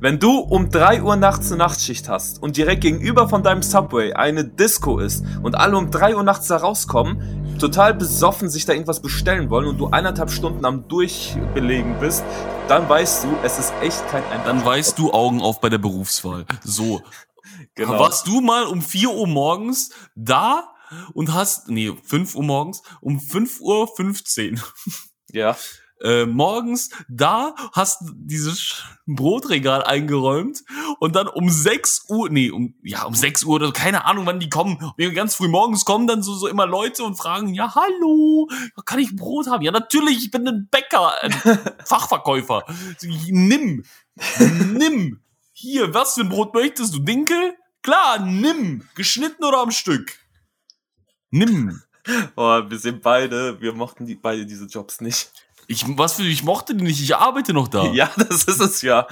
[0.00, 4.14] Wenn du um 3 Uhr nachts eine Nachtschicht hast und direkt gegenüber von deinem Subway
[4.14, 8.72] eine Disco ist und alle um 3 Uhr nachts da rauskommen, total besoffen sich da
[8.72, 12.24] irgendwas bestellen wollen und du eineinhalb Stunden am Durchbelegen bist,
[12.68, 15.78] dann weißt du, es ist echt kein einfacher Dann weißt du Augen auf bei der
[15.78, 16.46] Berufswahl.
[16.64, 17.02] So.
[17.74, 17.98] Genau.
[17.98, 20.74] Warst du mal um 4 Uhr morgens da
[21.14, 24.60] und hast, nee, 5 Uhr morgens, um 5 Uhr 15
[25.32, 25.56] Ja.
[26.02, 30.62] äh, morgens da, hast dieses Brotregal eingeräumt
[31.00, 34.40] und dann um 6 Uhr, nee, um, ja, um 6 Uhr oder keine Ahnung, wann
[34.40, 34.78] die kommen.
[35.14, 38.48] Ganz früh morgens kommen dann so, so immer Leute und fragen, ja, hallo,
[38.84, 39.62] kann ich Brot haben?
[39.62, 41.32] Ja, natürlich, ich bin ein Bäcker, ein
[41.84, 42.64] Fachverkäufer.
[43.02, 43.84] Nimm,
[44.74, 45.20] nimm.
[45.52, 46.98] Hier, was für ein Brot möchtest du?
[46.98, 47.54] Dinkel?
[47.82, 48.82] Klar, nimm.
[48.94, 50.18] Geschnitten oder am Stück?
[51.30, 51.80] Nimm.
[52.36, 55.30] Oh, wir sind beide, wir mochten die, beide diese Jobs nicht.
[55.68, 57.86] Ich, was für, ich mochte die nicht, ich arbeite noch da.
[57.92, 59.06] Ja, das ist es ja.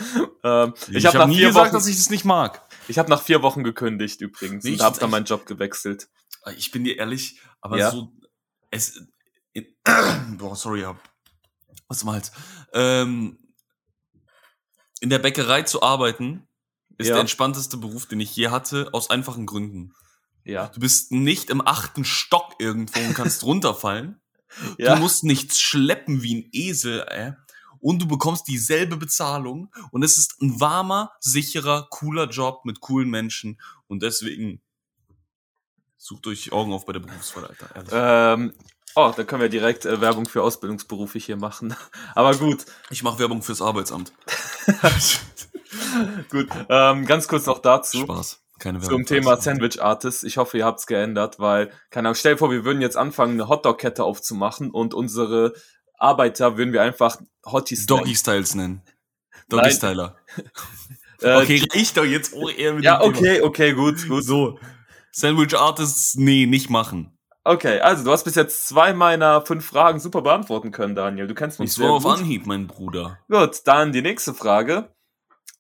[0.45, 2.63] Ähm, ich ich habe nach nie vier gesagt, Wochen, dass ich das nicht mag.
[2.87, 6.09] ich habe nach vier Wochen gekündigt übrigens Nee, und ich- habe dann meinen Job gewechselt.
[6.57, 7.91] Ich bin dir ehrlich, aber Ja.
[7.91, 8.13] so,
[8.71, 9.01] es,
[9.53, 9.67] in,
[10.39, 10.97] boah, sorry, ja.
[11.89, 12.21] Was mal
[12.73, 13.39] ähm,
[15.01, 16.47] in der Bäckerei zu arbeiten,
[16.99, 17.15] ist Ja.
[17.15, 19.93] der entspannteste Beruf, den ich je hatte, aus einfachen Gründen.
[20.45, 20.69] Ja.
[20.69, 24.21] Du bist nicht im achten Stock irgendwo und kannst runterfallen.
[24.79, 24.95] Ja.
[24.95, 27.33] Du musst nichts schleppen wie ein Esel, äh,
[27.85, 33.11] und du bekommst dieselbe Bezahlung und es ist ein warmer, sicherer, cooler Job mit coolen
[33.11, 34.63] Menschen und deswegen
[35.99, 38.33] sucht euch Augen auf bei der Berufswahl, Alter.
[38.33, 38.55] Ähm,
[38.95, 41.77] oh, da können wir direkt äh, Werbung für Ausbildungsberufe hier machen.
[42.15, 44.15] Aber gut, Ich mache Werbung fürs Arbeitsamt.
[46.31, 46.49] gut.
[46.71, 47.99] Ähm, ganz kurz noch dazu.
[47.99, 48.44] Spaß.
[48.59, 48.81] Keine.
[48.81, 49.37] Zum Thema.
[49.41, 50.25] Sandwich Artist.
[50.25, 53.33] Ich hoffe, ihr habt's geändert, weil, keine Ahnung, stell dir vor, wir würden jetzt anfangen,
[53.35, 55.55] eine Hotdog-Kette aufzumachen und unsere
[55.99, 58.83] Arbeiter würden wir einfach Hotties Doggy Styles nennen.
[59.49, 59.71] Doggy.
[59.71, 60.17] Styler.
[61.21, 63.19] Äh, Okay, reicht doch jetzt auch eher mit Ja, dem Thema.
[63.37, 64.25] okay, okay, gut, gut.
[64.25, 64.59] So.
[65.13, 67.17] Sandwich Artists, nee, nicht machen.
[67.45, 71.27] Okay, also du hast bis jetzt zwei meiner fünf Fragen super beantworten können, Daniel.
[71.29, 72.19] Du kennst uns Ich sehr war auf gut.
[72.19, 73.19] Anhieb, mein Bruder.
[73.31, 74.94] Gut, dann die nächste Frage.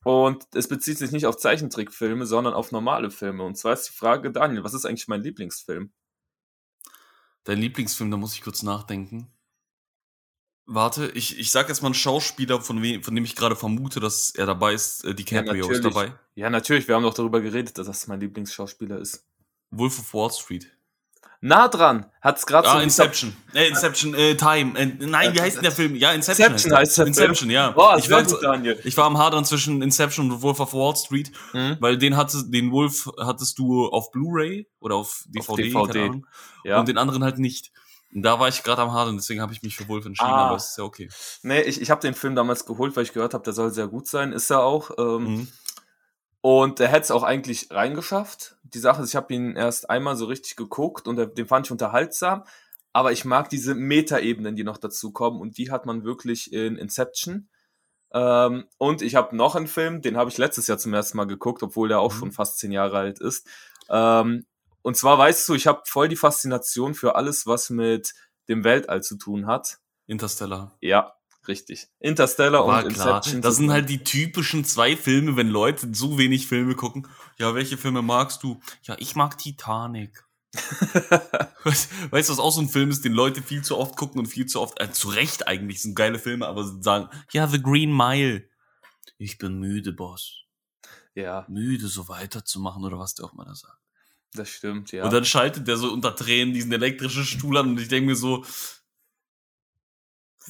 [0.04, 3.42] Und es bezieht sich nicht auf Zeichentrickfilme, sondern auf normale Filme.
[3.42, 5.92] Und zwar ist die Frage, Daniel, was ist eigentlich mein Lieblingsfilm?
[7.44, 9.30] Dein Lieblingsfilm, da muss ich kurz nachdenken.
[10.66, 14.00] Warte, ich, ich sag jetzt mal einen Schauspieler, von, wem, von dem ich gerade vermute,
[14.00, 15.04] dass er dabei ist.
[15.04, 15.94] Äh, DiCaprio ist natürlich.
[15.94, 16.18] dabei.
[16.34, 19.26] Ja, natürlich, wir haben doch darüber geredet, dass das mein Lieblingsschauspieler ist.
[19.70, 20.73] Wolf of Wall Street.
[21.46, 23.36] Nah dran, hat's gerade Ah, so Inception.
[23.52, 24.78] Äh, Inception, äh, Time.
[24.78, 25.94] Äh, nein, wie heißt denn der Film?
[25.94, 26.52] Ja, Inception.
[26.52, 27.70] Inception heißt der Inception, ja.
[27.72, 28.80] Boah, ich, war, gut, Daniel.
[28.82, 31.76] ich war am Hadern zwischen Inception und Wolf of Wall Street, Mhm.
[31.80, 36.26] weil den hatte, den Wolf hattest du auf Blu-ray oder auf DVD, DVD, keine Ahnung,
[36.64, 36.80] Ja.
[36.80, 37.72] und den anderen halt nicht.
[38.14, 40.46] Und da war ich gerade am Hadern, deswegen habe ich mich für Wolf entschieden, Ah.
[40.46, 41.10] aber es ist ja okay.
[41.42, 43.88] Nee, ich, ich habe den Film damals geholt, weil ich gehört habe, der soll sehr
[43.88, 44.32] gut sein.
[44.32, 44.92] Ist er auch.
[44.96, 45.48] Ähm, Mhm.
[46.44, 48.58] Und er hätte es auch eigentlich reingeschafft.
[48.64, 51.72] Die Sache ist, ich habe ihn erst einmal so richtig geguckt und den fand ich
[51.72, 52.44] unterhaltsam.
[52.92, 55.40] Aber ich mag diese Metaebenen, die noch dazu kommen.
[55.40, 57.48] Und die hat man wirklich in Inception.
[58.12, 61.26] Ähm, und ich habe noch einen Film, den habe ich letztes Jahr zum ersten Mal
[61.26, 62.18] geguckt, obwohl der auch Mhm.
[62.18, 63.48] schon fast zehn Jahre alt ist.
[63.88, 64.44] Ähm,
[64.82, 68.12] und zwar weißt du, ich habe voll die Faszination für alles, was mit
[68.50, 69.78] dem Weltall zu tun hat.
[70.06, 70.76] Interstellar.
[70.82, 71.13] Ja,
[71.48, 71.88] richtig.
[72.00, 73.16] Interstellar War und klar.
[73.18, 73.42] Inception.
[73.42, 77.06] Das sind halt die typischen zwei Filme, wenn Leute so wenig Filme gucken.
[77.38, 78.60] Ja, welche Filme magst du?
[78.82, 80.24] Ja, ich mag Titanic.
[81.64, 84.26] Weißt du, was auch so ein Film ist, den Leute viel zu oft gucken und
[84.26, 87.94] viel zu oft, äh, zu Recht eigentlich, sind geile Filme, aber sagen, ja, The Green
[87.96, 88.48] Mile.
[89.18, 90.44] Ich bin müde, Boss.
[91.14, 93.78] ja, Müde, so weiterzumachen oder was der auch mal da sagt.
[94.32, 95.04] das stimmt, ja.
[95.04, 98.16] Und dann schaltet der so unter Tränen diesen elektrischen Stuhl an und ich denke mir
[98.16, 98.44] so,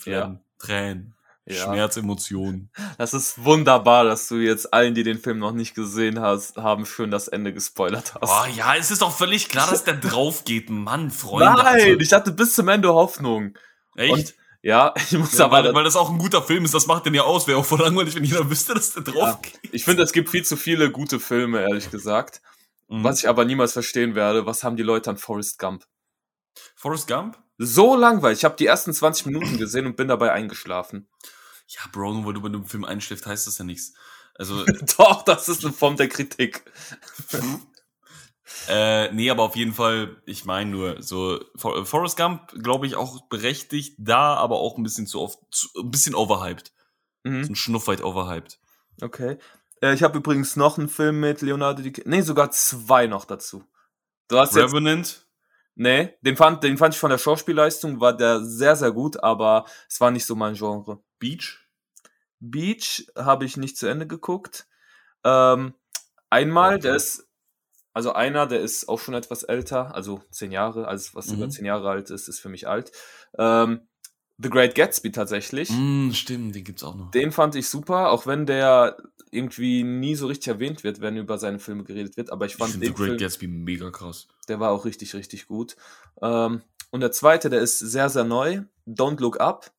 [0.05, 0.39] Ja.
[0.59, 1.15] Tränen,
[1.47, 1.65] ja.
[1.65, 2.71] Schmerz, Emotionen.
[2.97, 6.87] Das ist wunderbar, dass du jetzt allen, die den Film noch nicht gesehen hast, haben,
[6.87, 8.31] schön das Ende gespoilert hast.
[8.31, 10.71] Oh ja, es ist doch völlig klar, dass der drauf geht.
[10.71, 11.53] Mann, Freunde.
[11.53, 13.59] Nein, also, ich hatte bis zum Ende Hoffnung.
[13.97, 14.13] echt?
[14.13, 16.87] Und ja, ich muss ja, aber, weil, weil das auch ein guter Film ist, das
[16.87, 17.47] macht den ja aus.
[17.47, 19.59] Wäre auch voll langweilig, wenn jeder wüsste, dass der drauf geht.
[19.73, 22.41] ich finde, es gibt viel zu viele gute Filme, ehrlich gesagt.
[22.89, 23.05] Mhm.
[23.05, 25.85] Was ich aber niemals verstehen werde, was haben die Leute an Forrest Gump?
[26.75, 27.37] Forrest Gump?
[27.59, 28.39] So langweilig.
[28.39, 31.09] Ich habe die ersten 20 Minuten gesehen und bin dabei eingeschlafen.
[31.69, 33.95] Ja, Bro, nur weil du bei einem Film einschläfst, heißt das ja nichts.
[34.35, 34.65] Also,
[34.99, 36.65] Doch, das ist eine Form der Kritik.
[38.69, 42.97] äh, nee, aber auf jeden Fall, ich meine nur, so, For Forrest Gump, glaube ich,
[42.97, 46.73] auch berechtigt da, aber auch ein bisschen zu oft, zu, ein bisschen overhyped.
[47.25, 47.43] So Mhm.
[47.43, 48.59] ein Schnuff weit overhyped.
[49.01, 49.39] Okay.
[49.81, 52.11] Äh, ich habe übrigens noch einen Film mit Leonardo DiCaprio.
[52.11, 53.65] Nee, sogar zwei noch dazu.
[54.29, 55.24] Du hast jetzt Revenant?
[55.77, 59.65] Nee, den fand, den fand ich von der Schauspielleistung, war der sehr, sehr gut, aber
[59.89, 61.03] es war nicht so mein Genre.
[61.19, 61.59] Beach?
[62.39, 64.69] Beach habe ich nicht zu Ende geguckt.
[65.25, 65.75] Ähm,
[66.31, 66.83] einmal, Okay.
[66.83, 67.27] der ist,
[67.93, 71.51] also einer, der ist auch schon etwas älter, also zehn Jahre, alles was über Mhm.
[71.51, 72.93] zehn Jahre alt ist, ist für mich alt.
[73.39, 73.89] Ähm,
[74.39, 75.71] The Great Gatsby tatsächlich.
[75.71, 77.11] Mm, stimmt, den gibt's auch noch.
[77.13, 78.97] Den fand ich super, auch wenn der
[79.31, 82.59] irgendwie nie so richtig erwähnt wird, wenn über seine Filme geredet wird, aber ich Ich
[82.59, 84.29] fand finde den The Great Film, Gatsby mega krass.
[84.49, 85.77] der war auch richtig, richtig gut.
[86.23, 89.73] Ähm, und der zweite, der ist sehr, sehr neu, Don't Look Up.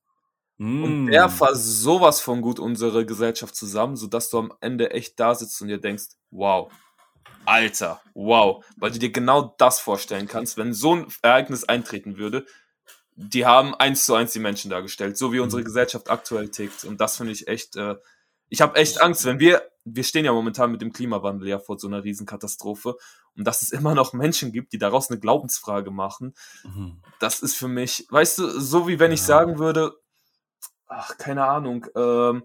[0.57, 1.07] Und Mm.
[1.11, 5.61] der fasst sowas von gut unsere Gesellschaft zusammen, sodass du am Ende echt da sitzt
[5.61, 6.71] und dir denkst, wow,
[7.45, 12.45] Alter, wow, weil du dir genau das vorstellen kannst, wenn so ein Ereignis eintreten würde.
[13.15, 15.65] Die haben eins zu eins die Menschen dargestellt, so wie unsere Mhm.
[15.65, 16.83] Gesellschaft aktuell tickt.
[16.83, 17.95] Und das finde ich echt, äh,
[18.49, 21.79] ich habe echt Angst, wenn wir, wir stehen ja momentan mit dem Klimawandel ja vor
[21.79, 22.95] so einer Riesenkatastrophe
[23.37, 27.01] und dass es immer noch Menschen gibt, die daraus eine Glaubensfrage machen, Mhm.
[27.19, 29.25] das ist für mich, weißt du, so wie wenn ich Ja.
[29.27, 29.93] sagen würde,
[30.87, 32.43] ach, keine Ahnung, ähm,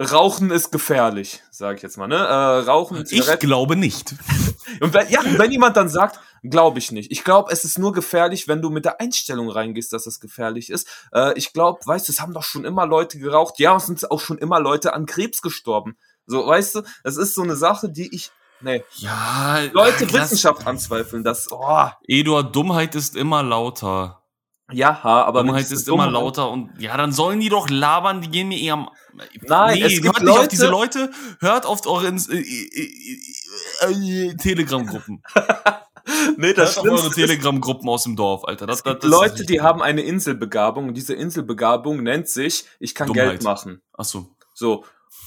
[0.00, 2.16] Rauchen ist gefährlich, sage ich jetzt mal, ne?
[2.16, 3.46] Äh, Rauchen, Ich Zigaretten.
[3.46, 4.14] glaube nicht.
[4.80, 7.10] Und wenn, ja, wenn jemand dann sagt, glaube ich nicht.
[7.10, 10.70] Ich glaube, es ist nur gefährlich, wenn du mit der Einstellung reingehst, dass es gefährlich
[10.70, 10.86] ist.
[11.12, 13.58] Äh, ich glaube, weißt du, es haben doch schon immer Leute geraucht.
[13.58, 15.96] Ja, es sind auch schon immer Leute an Krebs gestorben.
[16.26, 21.24] So, weißt du, das ist so eine Sache, die ich, nee, Ja, Leute Wissenschaft anzweifeln,
[21.24, 24.22] das, oh, Eduard, Dummheit ist immer lauter.
[24.72, 28.28] Ja, aber Dummheit diese ist immer lauter und ja, dann sollen die doch labern, die
[28.28, 28.90] gehen mir eher am.
[29.42, 33.16] Nein, nee, es gibt hört nicht auf Leute- diese Leute, hört auf eure äh, äh,
[33.82, 35.22] äh, äh, Telegram-Gruppen.
[36.36, 38.66] Nee, das Hört auf eure Telegram-Gruppen aus dem Dorf, Alter.
[38.66, 43.08] Das, das, das Leute, die haben eine Inselbegabung und diese Inselbegabung nennt sich, ich kann
[43.08, 43.30] Dummheit.
[43.30, 43.82] Geld machen.
[43.92, 44.28] Ach so.
[44.54, 44.84] So.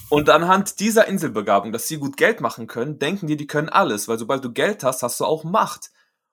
[0.07, 4.07] Und anhand dieser Inselbegabung, dass sie gut Geld machen können, denken die, die können alles,
[4.07, 5.91] weil sobald du Geld hast, hast du auch Macht.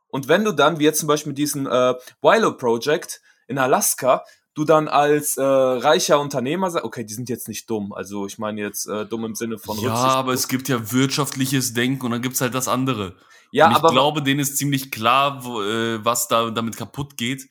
[0.09, 4.25] Und wenn du dann, wie jetzt zum Beispiel mit diesem äh, Wilo Project in Alaska,
[4.55, 8.39] du dann als äh, reicher Unternehmer sagst, okay, die sind jetzt nicht dumm, also ich
[8.39, 12.13] meine jetzt äh, dumm im Sinne von Ja, aber es gibt ja wirtschaftliches Denken und
[12.13, 13.17] dann gibt's halt das andere.
[13.53, 17.17] ja, und ich aber glaube, denen ist ziemlich klar, wo, äh, was da damit kaputt
[17.17, 17.49] geht.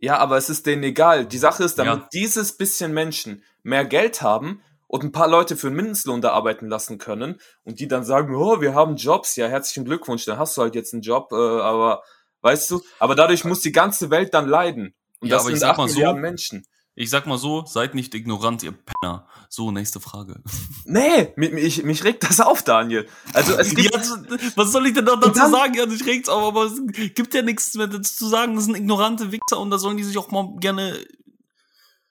[0.00, 1.26] Ja, aber es ist denen egal.
[1.26, 2.08] Die Sache ist, damit Ja.
[2.12, 6.66] dieses bisschen Menschen mehr Geld haben und ein paar Leute für einen Mindestlohn da arbeiten
[6.68, 10.56] lassen können und die dann sagen, oh, wir haben Jobs, ja, herzlichen Glückwunsch, dann hast
[10.56, 12.02] du halt jetzt einen Job, äh, aber
[12.40, 14.94] weißt du, aber dadurch muss die ganze Welt dann leiden.
[15.20, 16.66] Und Ja, das aber ich sind sag acht mal so- Menschen.
[17.00, 19.28] Ich sag mal so, seid nicht ignorant, ihr Penner.
[19.48, 20.42] So, nächste Frage.
[20.84, 23.06] Nee, mich, mich, mich regt das auf, Daniel.
[23.34, 24.00] Also es gibt, Ja,
[24.56, 25.74] was soll ich denn noch dazu dann- sagen?
[25.74, 26.80] Ja, ich reg's auf, aber es
[27.14, 28.56] gibt ja nichts mehr dazu zu sagen.
[28.56, 30.98] Das sind ignorante Wichser und da sollen die sich auch mal gerne.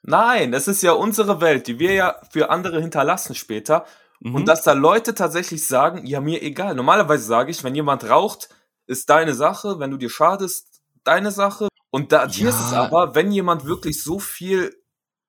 [0.08, 3.86] Nein, das ist ja unsere Welt, die wir ja für andere hinterlassen später.
[4.20, 4.34] Mhm.
[4.36, 6.74] Und dass da Leute tatsächlich sagen, ja, mir egal.
[6.74, 8.50] Normalerweise sage ich, wenn jemand raucht,
[8.88, 11.68] ist deine Sache, wenn du dir schadest, deine Sache.
[11.92, 12.50] Und da, hier Ja.
[12.50, 14.76] ist es aber, wenn jemand wirklich so viel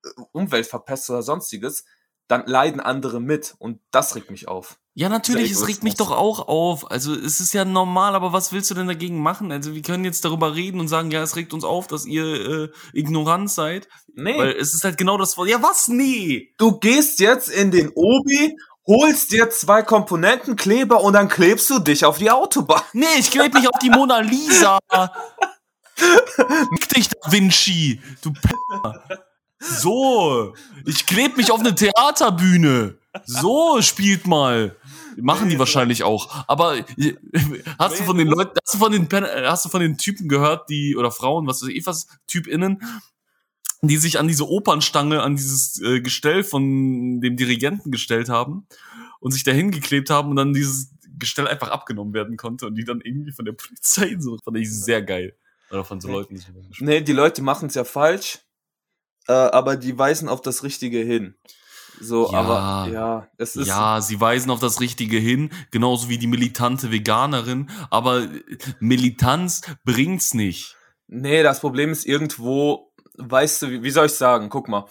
[0.04, 1.84] äh, Umwelt verpestet oder sonstiges,
[2.28, 4.78] dann leiden andere mit und das regt mich auf.
[4.94, 6.90] Ja, natürlich, es regt mich doch auch auf.
[6.90, 9.52] Also es ist ja normal, aber was willst du denn dagegen machen?
[9.52, 12.24] Also wir können jetzt darüber reden und sagen, ja, es regt uns auf, dass ihr
[12.24, 13.88] äh, ignorant seid.
[14.12, 15.48] Nee, Weil es ist halt genau das Wort.
[15.48, 15.86] Ja, was?
[15.86, 16.52] Nee.
[16.58, 18.56] du gehst jetzt in den Obi,
[18.88, 22.82] holst dir zwei Komponenten, Kleber und dann klebst du dich auf die Autobahn.
[22.92, 24.80] Nee, ich kleb mich auf die Mona Lisa.
[26.72, 28.00] Nick dich, Da Vinci.
[28.20, 29.17] Du Penner.
[29.80, 30.54] So.
[30.86, 32.96] Ich kleb mich auf eine Theaterbühne.
[33.24, 34.76] So, spielt mal.
[35.16, 36.44] Machen die wahrscheinlich auch.
[36.46, 36.84] Aber äh,
[37.78, 40.68] hast du von den Leuten, hast du von den, hast du von den Typen gehört,
[40.70, 42.80] die, oder Frauen, was weiß ich was, TypInnen,
[43.82, 48.66] die sich an diese Opernstange, an dieses äh, Gestell von dem Dirigenten gestellt haben
[49.20, 52.84] und sich dahin geklebt haben und dann dieses Gestell einfach abgenommen werden konnte und die
[52.84, 55.34] dann irgendwie von der Polizei so, fand ich sehr geil.
[55.70, 56.14] Oder von so Nee.
[56.14, 56.40] Leuten.
[56.78, 58.38] Nee, die Leute machen es ja falsch,
[59.28, 61.34] äh, aber die weisen auf das Richtige hin.
[62.00, 62.38] So, Ja.
[62.38, 63.66] aber ja, es ist.
[63.66, 68.28] Ja, sie weisen auf das Richtige hin, genauso wie die militante Veganerin, aber
[68.80, 70.76] Militanz bringt's nicht.
[71.08, 74.48] Nee, das Problem ist irgendwo, weißt du, wie, wie soll ich sagen?
[74.48, 74.84] Guck mal.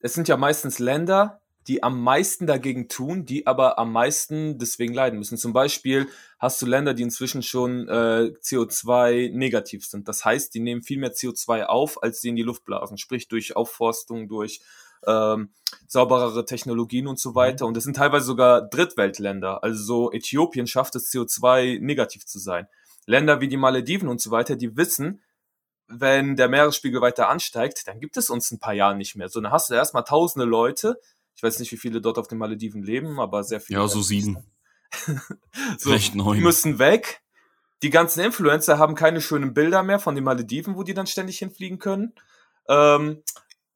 [0.00, 4.94] Es sind ja meistens Länder, die am meisten dagegen tun, die aber am meisten deswegen
[4.94, 5.36] leiden müssen.
[5.36, 10.08] Zum Beispiel hast du Länder, die inzwischen schon äh, CO2 negativ sind.
[10.08, 12.96] Das heißt, die nehmen viel mehr CO2 auf, als sie in die Luft blasen.
[12.96, 14.60] Sprich durch Aufforstung, durch
[15.06, 15.50] ähm,
[15.86, 17.66] sauberere Technologien und so weiter.
[17.66, 19.62] Und das sind teilweise sogar Drittweltländer.
[19.62, 22.66] Also so Äthiopien schafft es, CO2 negativ zu sein.
[23.04, 25.20] Länder wie die Malediven und so weiter, die wissen,
[25.86, 29.28] wenn der Meeresspiegel weiter ansteigt, dann gibt es uns ein paar Jahre nicht mehr.
[29.28, 31.00] So, dann hast du erstmal tausende Leute.
[31.38, 33.78] Ich weiß nicht, wie viele dort auf den Malediven leben, aber sehr viele.
[33.78, 34.44] Ja, so sieben.
[35.06, 35.14] so,
[35.78, 36.40] Vielleicht die neun.
[36.40, 37.20] müssen weg.
[37.84, 41.38] Die ganzen Influencer haben keine schönen Bilder mehr von den Malediven, wo die dann ständig
[41.38, 42.12] hinfliegen können.
[42.68, 43.22] Ähm,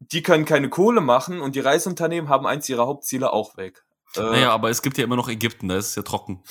[0.00, 3.84] die können keine Kohle machen und die Reiseunternehmen haben eins ihrer Hauptziele auch weg.
[4.16, 6.42] Äh, Naja, aber es gibt ja immer noch Ägypten, da ist es ja trocken.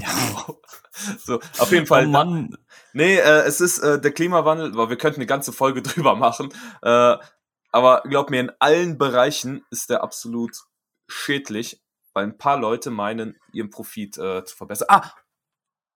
[0.00, 0.44] ja.
[1.24, 2.06] so, auf jeden Fall.
[2.06, 2.56] Oh Mann.
[2.94, 6.52] Nee, äh, es ist äh, der Klimawandel, weil wir könnten eine ganze Folge drüber machen.
[6.82, 7.16] Äh,
[7.72, 10.56] aber glaub mir, in allen Bereichen ist der absolut
[11.08, 11.82] schädlich,
[12.12, 14.88] weil ein paar Leute meinen, ihren Profit äh, zu verbessern.
[14.90, 15.10] Ah,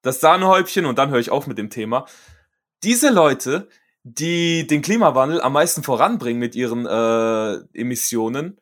[0.02, 2.06] das Sahnehäubchen und dann höre ich auf mit dem Thema.
[2.82, 3.68] Diese Leute,
[4.04, 8.58] die den Klimawandel am meisten voranbringen mit ihren äh, Emissionen,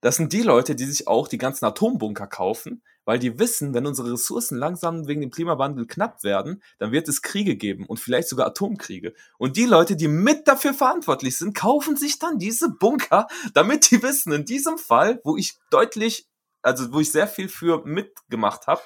[0.00, 3.86] das sind die Leute, die sich auch die ganzen Atombunker kaufen, weil die wissen, wenn
[3.86, 8.28] unsere Ressourcen langsam wegen dem Klimawandel knapp werden, dann wird es Kriege geben und vielleicht
[8.28, 9.14] sogar Atomkriege.
[9.38, 14.02] Und die Leute, die mit dafür verantwortlich sind, kaufen sich dann diese Bunker, damit die
[14.02, 16.26] wissen, in diesem Fall, wo ich deutlich,
[16.62, 18.80] also wo ich sehr viel für mitgemacht habe,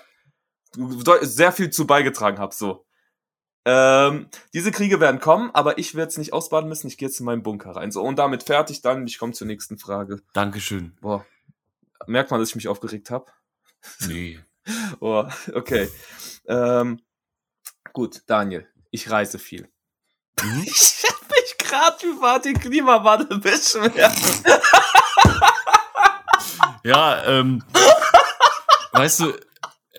[1.23, 2.85] sehr viel zu beigetragen habe, so.
[3.65, 6.87] Ähm, diese Kriege werden kommen, aber ich werde es nicht ausbaden müssen.
[6.87, 7.91] Ich gehe jetzt in meinen Bunker rein.
[7.91, 9.07] So, und damit fertig dann.
[9.07, 10.23] Ich komme zur nächsten Frage.
[10.33, 10.97] Dankeschön.
[11.03, 11.27] Boah,
[12.07, 13.27] merkt man, dass ich mich aufgeregt habe?
[14.07, 14.39] Nee.
[15.01, 15.89] Oh, okay.
[16.47, 17.01] Ähm,
[17.95, 19.67] gut, Daniel, ich reise viel.
[20.43, 20.63] Mhm.
[20.67, 24.15] Ich hab mich gerade über den Klimawandel beschwert.
[26.85, 27.65] Ja, ähm,
[28.93, 29.33] weißt du,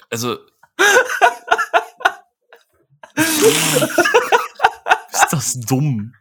[0.09, 0.37] also.
[5.11, 6.13] Ist das dumm?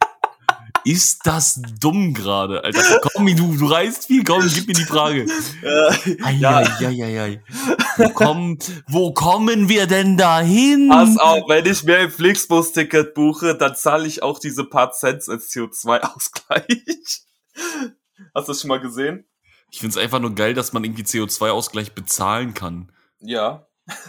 [0.88, 3.01] Ist das dumm gerade, Alter?
[3.12, 5.27] Komm, du, du reist viel, komm, gib mir die Frage.
[6.38, 7.42] ja, Eieieiei.
[7.98, 10.88] Wo, kommen, wo kommen wir denn dahin?
[10.88, 15.29] pass auf, wenn ich mir ein Flixbus-Ticket buche, dann zahle ich auch diese paar Cent
[15.29, 16.64] als CO2-Ausgleich.
[18.35, 19.27] Hast du das schon mal gesehen?
[19.70, 22.90] Ich find's einfach nur geil, dass man irgendwie CO2-Ausgleich bezahlen kann.
[23.20, 23.66] Ja.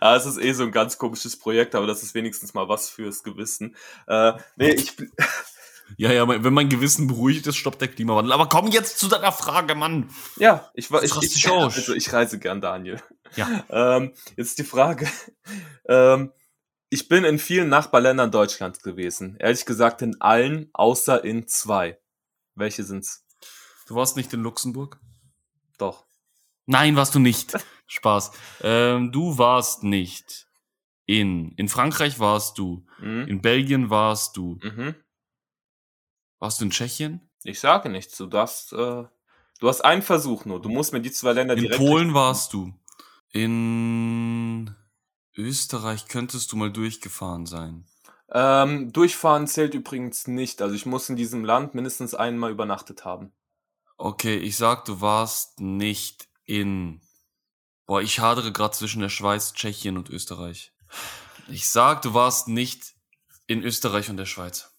[0.00, 2.88] Ja, es ist eh so ein ganz komisches Projekt, aber das ist wenigstens mal was
[2.88, 3.76] fürs Gewissen.
[4.06, 4.96] Äh, nee, ich,
[5.96, 8.32] Ja, ja, wenn mein Gewissen beruhigt ist, stoppt der Klimawandel.
[8.32, 10.10] Aber komm jetzt zu deiner Frage, Mann.
[10.36, 13.00] Ja, ich war, ich, ich, also ich reise gern, Daniel.
[13.36, 13.64] Ja.
[13.70, 15.08] Ähm, jetzt die Frage.
[15.90, 16.32] Ähm,
[16.90, 19.36] ich bin in vielen Nachbarländern Deutschlands gewesen.
[19.38, 21.98] Ehrlich gesagt in allen, außer in zwei.
[22.54, 23.24] Welche sind's?
[23.86, 25.00] Du warst nicht in Luxemburg?
[25.78, 26.04] Doch.
[26.66, 27.56] Nein, warst du nicht.
[27.86, 28.32] Spaß.
[28.62, 30.46] Ähm, du warst nicht
[31.06, 31.52] in.
[31.52, 32.84] In Frankreich warst du.
[33.00, 33.26] Mhm.
[33.28, 34.58] In Belgien warst du.
[34.62, 34.94] Mhm.
[36.38, 37.28] Warst du in Tschechien?
[37.44, 38.16] Ich sage nichts.
[38.16, 39.04] Du darfst, äh,
[39.60, 40.60] du hast einen Versuch nur.
[40.60, 41.78] Du musst mir die zwei Länder In direkt.
[41.78, 42.72] Polen warst du.
[43.32, 44.74] In
[45.36, 47.86] Österreich könntest du mal durchgefahren sein.
[48.30, 50.60] Ähm, durchfahren zählt übrigens nicht.
[50.60, 53.32] Also ich muss in diesem Land mindestens einmal übernachtet haben.
[53.96, 57.00] Okay, ich sag, du warst nicht in.
[57.86, 60.72] Boah, ich hadere gerade zwischen der Schweiz, Tschechien und Österreich.
[61.48, 62.94] Ich sag, du warst nicht
[63.46, 64.77] in Österreich und der Schweiz.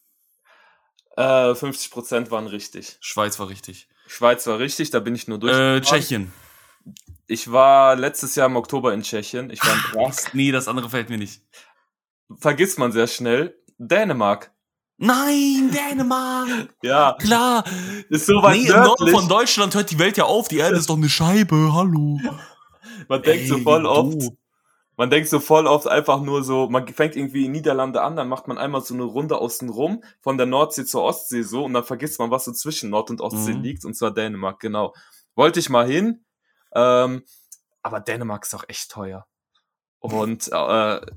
[1.17, 1.21] Äh,
[1.53, 2.97] 50% waren richtig.
[3.01, 3.87] Schweiz war richtig.
[4.07, 5.53] Schweiz war richtig, da bin ich nur durch.
[5.57, 6.31] Äh, Tschechien.
[7.27, 9.49] Ich war letztes Jahr im Oktober in Tschechien.
[9.51, 10.15] Ich war in Prag.
[10.33, 11.41] Nee, das andere fällt mir nicht.
[12.39, 13.55] Vergisst man sehr schnell.
[13.77, 14.51] Dänemark.
[14.97, 16.49] Nein, Dänemark!
[16.83, 17.63] Ja, Klar!
[18.09, 19.11] ist so weit Nee, im Norden nördlich.
[19.11, 20.49] von Deutschland hört die Welt ja auf.
[20.49, 21.71] Die Erde ist doch eine Scheibe.
[21.73, 22.19] Hallo.
[23.07, 24.37] Man denkt so Ey, voll du.
[24.99, 28.27] Man denkt so voll oft einfach nur so, man fängt irgendwie in Niederlande an, dann
[28.27, 31.73] macht man einmal so eine Runde außen rum, von der Nordsee zur Ostsee so, und
[31.73, 33.61] dann vergisst man, was so zwischen Nord- und Ostsee Mhm.
[33.61, 34.93] liegt, und zwar Dänemark, genau.
[35.35, 36.25] Wollte ich mal hin,
[36.75, 37.23] ähm,
[37.81, 39.25] aber Dänemark ist auch echt teuer.
[39.99, 41.07] Und, äh, Edward,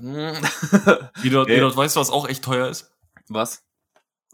[1.22, 1.54] Nee.
[1.54, 2.92] Edward, weißt du, was auch echt teuer ist?
[3.28, 3.62] was?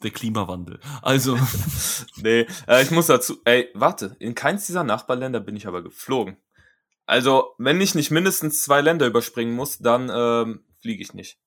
[0.03, 0.81] Der Klimawandel.
[1.03, 1.37] Also,
[2.17, 6.39] Nee, äh, ich muss dazu, ey, warte, in keins dieser Nachbarländer bin ich aber geflogen.
[7.09, 11.39] Also, wenn ich nicht mindestens zwei Länder überspringen muss, dann ähm, fliege ich nicht.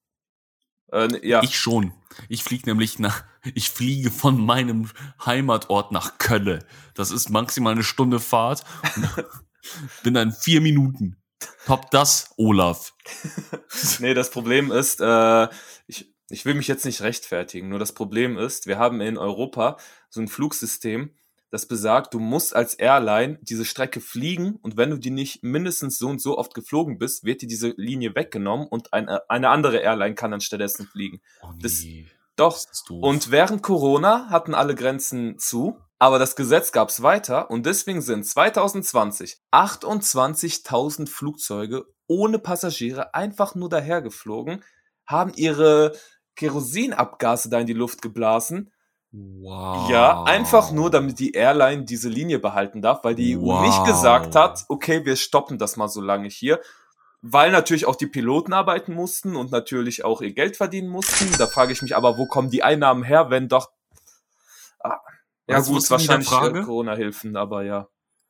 [0.91, 1.93] Äh, ja, ich schon.
[2.29, 4.89] Ich fliege nämlich nach, ich fliege von meinem
[5.23, 6.65] Heimatort nach Kölle.
[6.95, 8.63] Das ist maximal eine Stunde Fahrt.
[8.95, 9.25] Und
[10.03, 11.21] bin dann vier Minuten.
[11.67, 12.95] Top das, Olaf.
[13.99, 15.47] nee, das Problem ist, äh,
[15.85, 19.77] ich, ich will mich jetzt nicht rechtfertigen, nur das Problem ist, wir haben in Europa
[20.09, 21.11] so ein Flugsystem,
[21.51, 25.99] das besagt, du musst als Airline diese Strecke fliegen und wenn du die nicht mindestens
[25.99, 29.77] so und so oft geflogen bist, wird dir diese Linie weggenommen und eine, eine andere
[29.77, 31.21] Airline kann dann stattdessen fliegen.
[31.43, 33.03] Oh Das- nee, Doch, das ist doof.
[33.03, 38.25] Und während Corona hatten alle Grenzen zu, aber das Gesetz gab's weiter und deswegen sind
[38.25, 44.63] 2020 28.000 Flugzeuge ohne Passagiere einfach nur dahergeflogen,
[45.05, 45.93] haben ihre
[46.35, 48.71] Kerosinabgase da in die Luft geblasen.
[49.11, 49.89] Wow.
[49.89, 53.61] Ja, einfach nur, damit die Airline diese Linie behalten darf, weil die EU Wow.
[53.65, 56.59] nicht gesagt hat, okay, wir stoppen das mal so lange hier.
[57.23, 61.29] Weil natürlich auch die Piloten arbeiten mussten und natürlich auch ihr Geld verdienen mussten.
[61.37, 63.69] Da frage ich mich aber, wo kommen die Einnahmen her, wenn doch.
[64.79, 64.97] Ah,
[65.47, 67.87] ja, Was gut, wahrscheinlich äh, Corona-Hilfen, aber ja.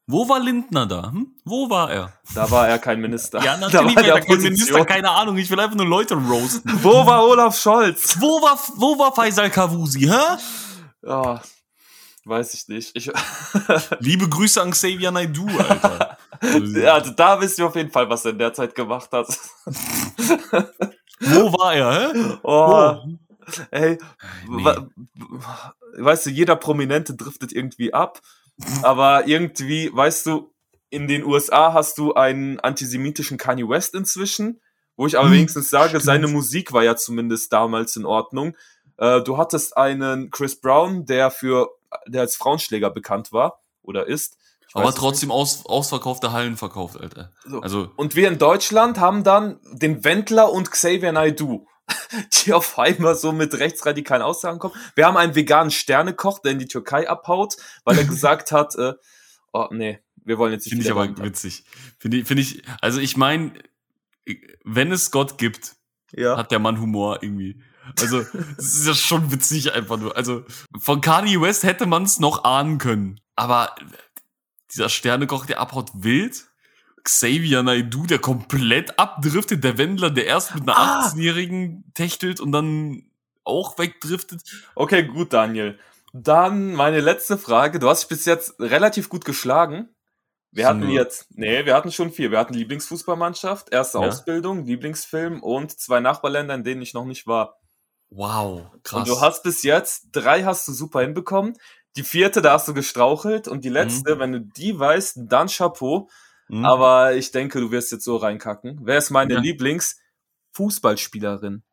[0.07, 1.11] Wo war Lindner da?
[1.11, 1.35] Hm?
[1.45, 2.11] Wo war er?
[2.35, 3.41] Da war er kein Minister.
[3.41, 4.53] Ja, da natürlich war war er kein Opposition.
[4.53, 5.37] Minister, keine Ahnung.
[5.37, 6.83] Ich will einfach nur Leute roasten.
[6.83, 8.17] Wo war Olaf Scholz?
[8.19, 10.37] Wo war, wo war Faisal Kavusi, hä?
[11.03, 11.41] Ja,
[12.25, 12.95] weiß ich nicht.
[12.95, 13.11] Ich,
[13.99, 16.17] Liebe Grüße an Xavier Naidoo, Alter.
[16.75, 19.27] ja, also da wisst ihr auf jeden Fall, was er in der Zeit gemacht hat.
[21.19, 22.37] Wo war er, hä?
[22.43, 23.17] Oh, Wo?
[23.71, 23.97] ey,
[24.49, 24.63] Nee.
[25.97, 28.21] weißt du, jeder Prominente driftet irgendwie ab,
[28.81, 30.53] aber irgendwie, weißt du,
[30.89, 34.61] in den USA hast du einen antisemitischen Kanye West inzwischen,
[34.97, 36.03] wo ich aber Hm, wenigstens sage, stimmt.
[36.03, 38.55] seine Musik war ja zumindest damals in Ordnung.
[39.01, 41.69] Äh, du hattest einen Chris Brown, der für,
[42.07, 44.37] der als Frauenschläger bekannt war oder ist.
[44.69, 47.33] Ich Aber trotzdem aus, ausverkaufte Hallen verkauft, Alter.
[47.43, 47.59] So.
[47.61, 51.65] Also, Und wir in Deutschland haben dann den Wendler und Xavier Naidoo,
[52.45, 54.75] die auf einmal so mit rechtsradikalen Aussagen kommen.
[54.95, 58.93] Wir haben einen veganen Sternekoch, der in die Türkei abhaut, weil er gesagt hat, äh,
[59.51, 61.25] oh nee, wir wollen jetzt nicht finde ich aber wandern.
[61.25, 61.65] witzig.
[61.97, 63.53] Finde ich, finde ich, also ich meine,
[64.63, 65.75] wenn es Gott gibt,
[66.13, 66.37] Ja.
[66.37, 67.61] hat der Mann Humor irgendwie.
[67.99, 68.19] Also,
[68.57, 70.15] es ist ja schon witzig einfach nur.
[70.15, 70.43] Also,
[70.79, 73.19] von Kanye West hätte man es noch ahnen können.
[73.35, 73.75] Aber
[74.71, 76.45] dieser Sternekoch, der abhaut wild.
[77.03, 79.63] Xavier Naidoo, der komplett abdriftet.
[79.63, 81.07] Der Wendler, der erst mit einer Ah!
[81.07, 83.09] 18-Jährigen techtelt und dann
[83.43, 84.41] auch wegdriftet.
[84.75, 85.79] Okay, gut, Daniel.
[86.13, 87.79] Dann meine letzte Frage.
[87.79, 89.89] Du hast dich bis jetzt relativ gut geschlagen.
[90.51, 92.29] Wir hatten jetzt, nee, wir hatten schon vier.
[92.29, 94.07] Wir hatten Lieblingsfußballmannschaft, erste Ja.
[94.07, 97.60] Ausbildung, Lieblingsfilm und zwei Nachbarländer, in denen ich noch nicht war.
[98.11, 98.99] Wow, krass.
[98.99, 101.57] Und du hast bis jetzt drei hast du super hinbekommen.
[101.95, 103.47] Die vierte, da hast du gestrauchelt.
[103.47, 106.09] Und die letzte, wenn du die weißt, dann Chapeau.
[106.49, 106.65] Mhm.
[106.65, 108.79] Aber ich denke, du wirst jetzt so reinkacken.
[108.83, 109.39] Wer ist meine Ja.
[109.39, 111.63] Lieblingsfußballspielerin?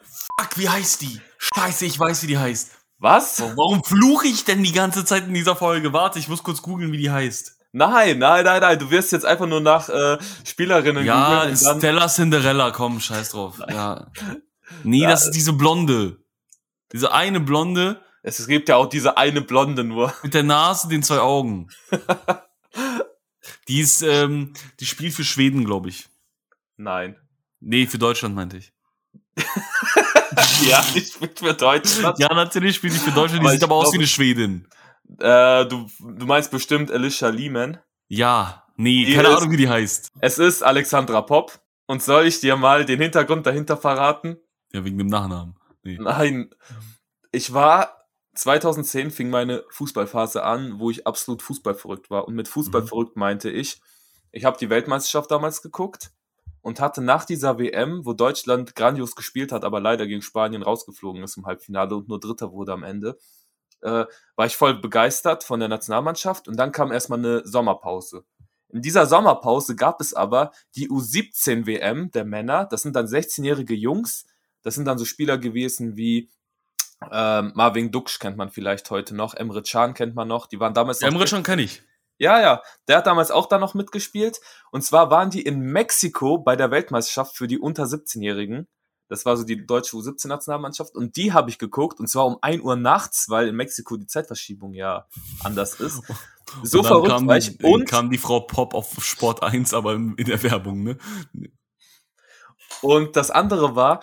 [0.00, 1.20] Fuck, wie heißt die?
[1.38, 2.70] Scheiße, ich weiß, wie die heißt.
[2.98, 3.40] Was?
[3.56, 5.92] Warum fluche ich denn die ganze Zeit in dieser Folge?
[5.92, 7.52] Warte, ich muss kurz googeln, wie die heißt.
[7.72, 8.78] Nein, nein, nein, nein.
[8.78, 11.78] Du wirst jetzt einfach nur nach äh, Spielerinnen Ja, googeln dann.
[11.78, 13.60] Stella Cinderella, komm, scheiß drauf.
[13.68, 14.06] Ja.
[14.82, 15.10] Nee, Ja.
[15.10, 16.18] das ist diese Blonde.
[16.92, 20.12] Diese eine Blonde Es gibt ja auch diese eine Blonde nur.
[20.22, 21.68] mit der Nase, den zwei Augen.
[23.68, 26.08] Die ist, ähm, die spielt für Schweden, glaube ich.
[26.76, 27.16] Nein.
[27.60, 28.72] Nee, für Deutschland meinte ich.
[30.68, 32.18] Ja, ich bin für Deutschland.
[32.18, 34.68] Ja, natürlich spielt die für Deutschland, die Aber sieht aber aus glaube- wie eine Schwedin.
[35.18, 37.78] Äh, du, du meinst bestimmt Alicia Lehman.
[38.08, 40.12] Ja, nee, Die keine ist- Ahnung, wie die heißt.
[40.20, 41.58] Es ist Alexandra Pop.
[41.86, 44.36] Und soll ich dir mal den Hintergrund dahinter verraten?
[44.76, 45.56] Ja, wegen dem Nachnamen.
[45.84, 45.96] Nee.
[45.98, 46.50] Nein.
[47.32, 52.28] Ich war 2010 fing meine Fußballphase an, wo ich absolut fußballverrückt war.
[52.28, 53.80] Und mit Fußballverrückt meinte ich,
[54.32, 56.10] ich habe die Weltmeisterschaft damals geguckt
[56.60, 61.22] und hatte nach dieser WM, wo Deutschland grandios gespielt hat, aber leider gegen Spanien rausgeflogen
[61.22, 63.16] ist im Halbfinale und nur Dritter wurde am Ende,
[63.80, 64.04] äh,
[64.34, 68.26] war ich voll begeistert von der Nationalmannschaft und dann kam erstmal eine Sommerpause.
[68.68, 72.66] In dieser Sommerpause gab es aber die U17 WM der Männer.
[72.66, 74.26] Das sind dann 16-jährige Jungs.
[74.66, 76.28] Das sind dann so Spieler gewesen wie
[77.12, 80.48] ähm, Marvin Duksch kennt man vielleicht heute noch, Emre Can kennt man noch.
[80.48, 81.02] Die waren damals.
[81.02, 81.84] Emre Can kenne ich.
[82.18, 84.40] Ja, ja, der hat damals auch da noch mitgespielt.
[84.72, 88.66] Und zwar waren die in Mexiko bei der Weltmeisterschaft für die unter 17-Jährigen.
[89.08, 90.96] Das war so die deutsche U17-Nationalmannschaft.
[90.96, 92.00] Und die habe ich geguckt.
[92.00, 95.06] Und zwar um 1 Uhr nachts, weil in Mexiko die Zeitverschiebung ja
[95.44, 96.02] anders ist.
[96.64, 97.62] So verrückt kam, war ich.
[97.62, 100.98] Und kam die Frau Pop auf Sport 1, aber in der Werbung, ne?
[102.82, 104.00] Und das andere war,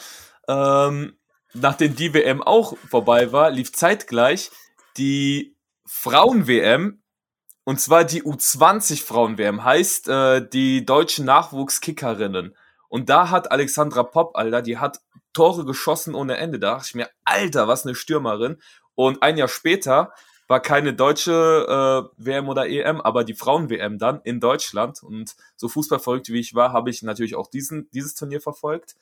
[0.48, 1.18] ähm,
[1.54, 4.52] nachdem die WM auch vorbei war, lief zeitgleich
[4.98, 7.02] die Frauen-WM
[7.66, 12.56] und zwar die U20 Frauen-WM, heißt äh, die deutschen Nachwuchskickerinnen.
[12.90, 15.00] Und da hat Alexandra Popp, Alter, die hat
[15.32, 16.60] Tore geschossen ohne Ende.
[16.60, 18.62] Da dachte ich mir, Alter, was eine Stürmerin.
[18.96, 20.14] Und ein Jahr später
[20.48, 21.32] war keine deutsche
[22.18, 25.02] äh, WM oder EM, aber die Frauen-WM dann in Deutschland.
[25.02, 28.96] Und so fußballverrückt wie ich war, habe ich natürlich auch diesen, dieses Turnier verfolgt.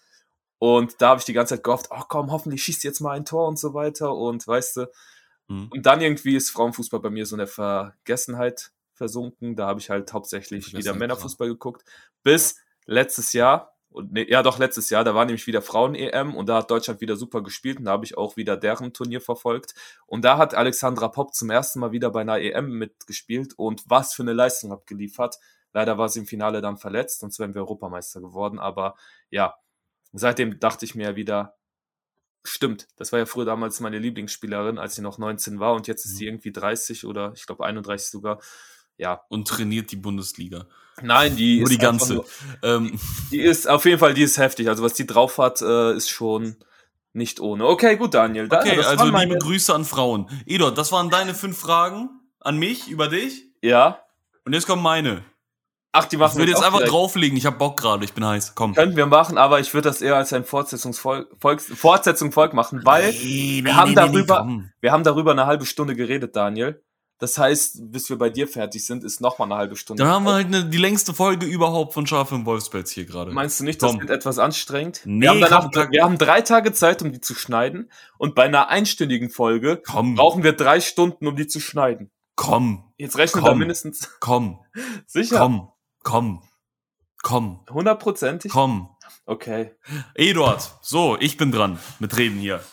[0.63, 3.25] Und da habe ich die ganze Zeit gehofft, ach komm, hoffentlich schießt jetzt mal ein
[3.25, 4.15] Tor und so weiter.
[4.15, 4.91] Und weißt du,
[5.47, 5.69] mhm.
[5.71, 9.55] und dann irgendwie ist Frauenfußball bei mir so in der Vergessenheit versunken.
[9.55, 11.55] Da habe ich halt hauptsächlich wieder Männerfußball klar.
[11.55, 11.83] geguckt.
[12.21, 16.47] Bis letztes Jahr, und nee, ja doch letztes Jahr, da war nämlich wieder Frauen-EM und
[16.47, 19.73] da hat Deutschland wieder super gespielt und da habe ich auch wieder deren Turnier verfolgt.
[20.05, 24.13] Und da hat Alexandra Popp zum ersten Mal wieder bei einer EM mitgespielt und was
[24.13, 25.39] für eine Leistung abgeliefert.
[25.73, 28.59] Leider war sie im Finale dann verletzt, sonst wären wir Europameister geworden.
[28.59, 28.93] Aber
[29.31, 29.55] ja,
[30.19, 31.57] seitdem dachte ich mir wieder,
[32.43, 36.05] stimmt, das war ja früher damals meine Lieblingsspielerin, als sie noch 19 war und jetzt
[36.05, 36.29] ist sie mhm.
[36.29, 38.39] irgendwie 30 oder ich glaube 31 sogar.
[38.97, 39.21] Ja.
[39.29, 40.67] Und trainiert die Bundesliga.
[41.01, 42.13] Nein, die Nur ist die ganze.
[42.15, 42.25] Nur,
[42.61, 42.99] ähm.
[43.31, 44.67] die, die, ist auf jeden Fall, die ist heftig.
[44.69, 46.57] Also was die drauf hat, äh, ist schon
[47.13, 47.65] nicht ohne.
[47.65, 48.47] Okay, gut, Daniel.
[48.47, 50.29] Da, okay, also liebe Grüße an Frauen.
[50.45, 52.09] Edor, das waren deine fünf Fragen
[52.39, 53.45] an mich über dich.
[53.61, 54.03] Ja.
[54.45, 55.23] Und jetzt kommen meine.
[55.93, 56.33] Ach, die machen.
[56.33, 56.93] Ich würde jetzt einfach direkt.
[56.93, 57.37] drauflegen.
[57.37, 58.05] Ich habe Bock gerade.
[58.05, 58.55] Ich bin heiß.
[58.55, 58.73] Komm.
[58.75, 62.81] Könnten wir machen, aber ich würde das eher als ein Fortsetzungsvolk, Volks, Fortsetzung Volk machen,
[62.85, 66.81] weil nee, wir haben nee, darüber, nee, wir haben darüber eine halbe Stunde geredet, Daniel.
[67.21, 70.01] Das heißt, bis wir bei dir fertig sind, ist noch mal eine halbe Stunde.
[70.01, 73.31] Dann haben wir halt eine, die längste Folge überhaupt von Schaf im Wolfspelz hier gerade.
[73.31, 75.01] Meinst du nicht, das wird etwas anstrengend?
[75.05, 77.91] Nee, wir, haben danach, komm, wir haben drei Tage Zeit, um die zu schneiden.
[78.17, 80.15] Und bei einer einstündigen Folge komm.
[80.15, 82.09] brauchen wir drei Stunden, um die zu schneiden.
[82.35, 82.91] Komm.
[82.97, 84.09] Jetzt rechnen wir mindestens.
[84.19, 84.61] Komm.
[85.05, 85.37] Sicher.
[85.37, 85.71] Komm.
[86.03, 86.41] Komm.
[87.21, 87.65] Komm.
[87.69, 88.51] Hundertprozentig?
[88.51, 88.95] Komm.
[89.25, 89.75] Okay.
[90.15, 92.63] Eduard, so, ich bin dran mit Reden hier.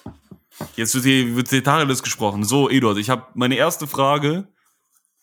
[0.77, 2.45] Jetzt wird hier wird Tacheles gesprochen.
[2.45, 4.49] So, Eduard, ich habe meine erste Frage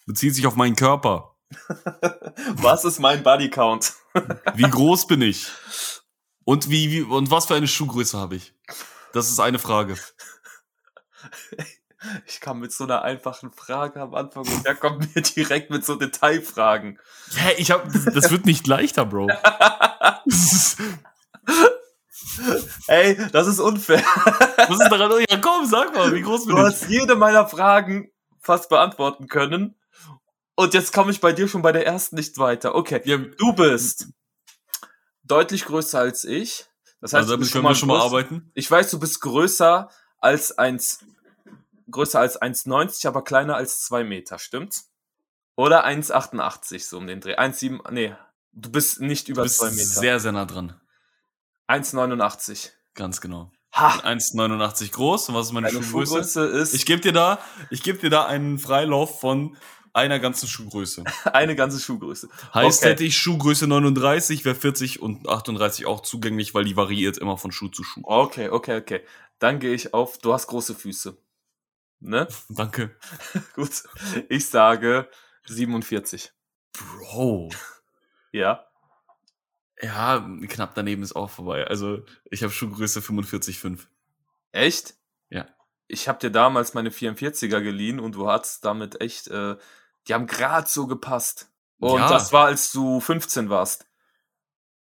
[0.06, 1.36] bezieht sich auf meinen Körper.
[2.56, 3.93] was ist mein Bodycount?
[4.56, 5.47] wie groß bin ich?
[6.43, 8.53] Und wie, wie und was für eine Schuhgröße habe ich?
[9.14, 9.97] Das ist eine Frage.
[12.26, 15.86] Ich kam mit so einer einfachen Frage am Anfang und der kommt mir direkt mit
[15.86, 16.99] so Detailfragen.
[17.36, 19.30] Hä, ich hab, das wird nicht leichter, Bro.
[22.88, 24.03] Ey, das ist unfair.
[24.68, 25.12] Was ist daran?
[25.30, 26.68] Ja, komm, sag mal, wie groß bin du ich?
[26.68, 29.76] Du hast jede meiner Fragen fast beantworten können.
[30.56, 32.76] Und jetzt komme ich bei dir schon bei der ersten nicht weiter.
[32.76, 33.01] Okay,
[33.38, 34.08] du bist
[35.24, 36.66] deutlich größer als ich.
[37.01, 38.51] Das heißt, also, können wir schon mal arbeiten.
[38.53, 39.89] Ich weiß, du bist größer
[40.20, 41.06] als 1,
[41.89, 44.91] größer als 1,90, aber kleiner als 2 Meter, stimmt's?
[45.55, 47.38] Oder 1,88, so um den Dreh.
[47.38, 48.15] 1,7, nee,
[48.51, 49.83] du bist nicht über 2 Meter.
[49.83, 50.79] Sehr, sehr nah dran.
[51.67, 52.71] 1,89.
[52.93, 53.51] Ganz genau.
[53.73, 53.99] Ha.
[54.03, 55.29] 1,89 groß.
[55.29, 56.11] Und was ist meine Deine Schuhgröße?
[56.11, 59.57] Schuhgröße ist ich gebe dir da, ich gebe dir da einen Freilauf von
[59.95, 61.05] einer ganzen Schuhgröße.
[61.31, 62.27] Eine ganze Schuhgröße.
[62.53, 62.91] Heißt, okay.
[62.91, 67.53] hätte ich Schuhgröße 39, wäre 40 und 38 auch zugänglich, weil die variiert immer von
[67.53, 68.01] Schuh zu Schuh.
[68.03, 69.01] Okay, okay, okay.
[69.39, 71.17] Dann gehe ich auf, du hast große Füße.
[72.06, 72.28] Ne?
[72.49, 72.95] Danke.
[73.56, 73.84] Gut.
[74.30, 75.10] Ich sage
[75.45, 76.32] 47.
[76.74, 77.49] Bro.
[78.32, 78.66] ja.
[79.82, 81.68] Ja, knapp daneben ist auch vorbei.
[81.68, 83.88] Also ich habe Schuhgröße 45,5.
[84.51, 84.95] Echt?
[85.30, 85.47] Ja.
[85.88, 89.58] Ich habe dir damals meine 44er geliehen und du hattest damit echt, äh,
[90.08, 91.51] die haben gerade so gepasst.
[91.80, 92.10] Und ja.
[92.10, 93.84] das war, als du 15 warst.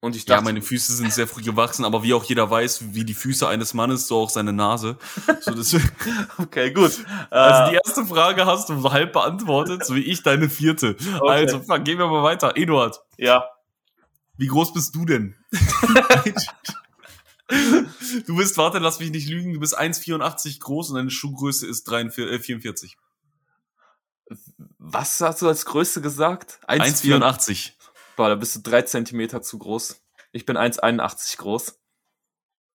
[0.03, 2.93] Und ich dachte, ja, meine Füße sind sehr früh gewachsen, aber wie auch jeder weiß,
[2.93, 4.97] wie die Füße eines Mannes, so auch seine Nase.
[5.39, 5.77] So,
[6.39, 7.05] okay, gut.
[7.29, 10.97] Also die äh, erste Frage hast du halb beantwortet, so wie ich deine vierte.
[10.99, 11.29] Okay.
[11.29, 12.57] Also gehen wir mal weiter.
[12.57, 12.99] Eduard.
[13.17, 13.45] Ja.
[14.35, 15.37] Wie groß bist du denn?
[18.27, 21.85] du bist, warte, lass mich nicht lügen, du bist 1,84 groß und deine Schuhgröße ist
[21.85, 22.97] 43, äh, 44.
[24.79, 26.59] Was hast du als Größe gesagt?
[26.67, 27.71] 1,84.
[28.15, 30.01] Boah, da bist du drei Zentimeter zu groß.
[30.31, 31.79] Ich bin 1,81 groß.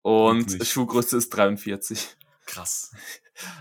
[0.03, 2.17] Und Schuhgröße ist 43.
[2.47, 2.93] Krass.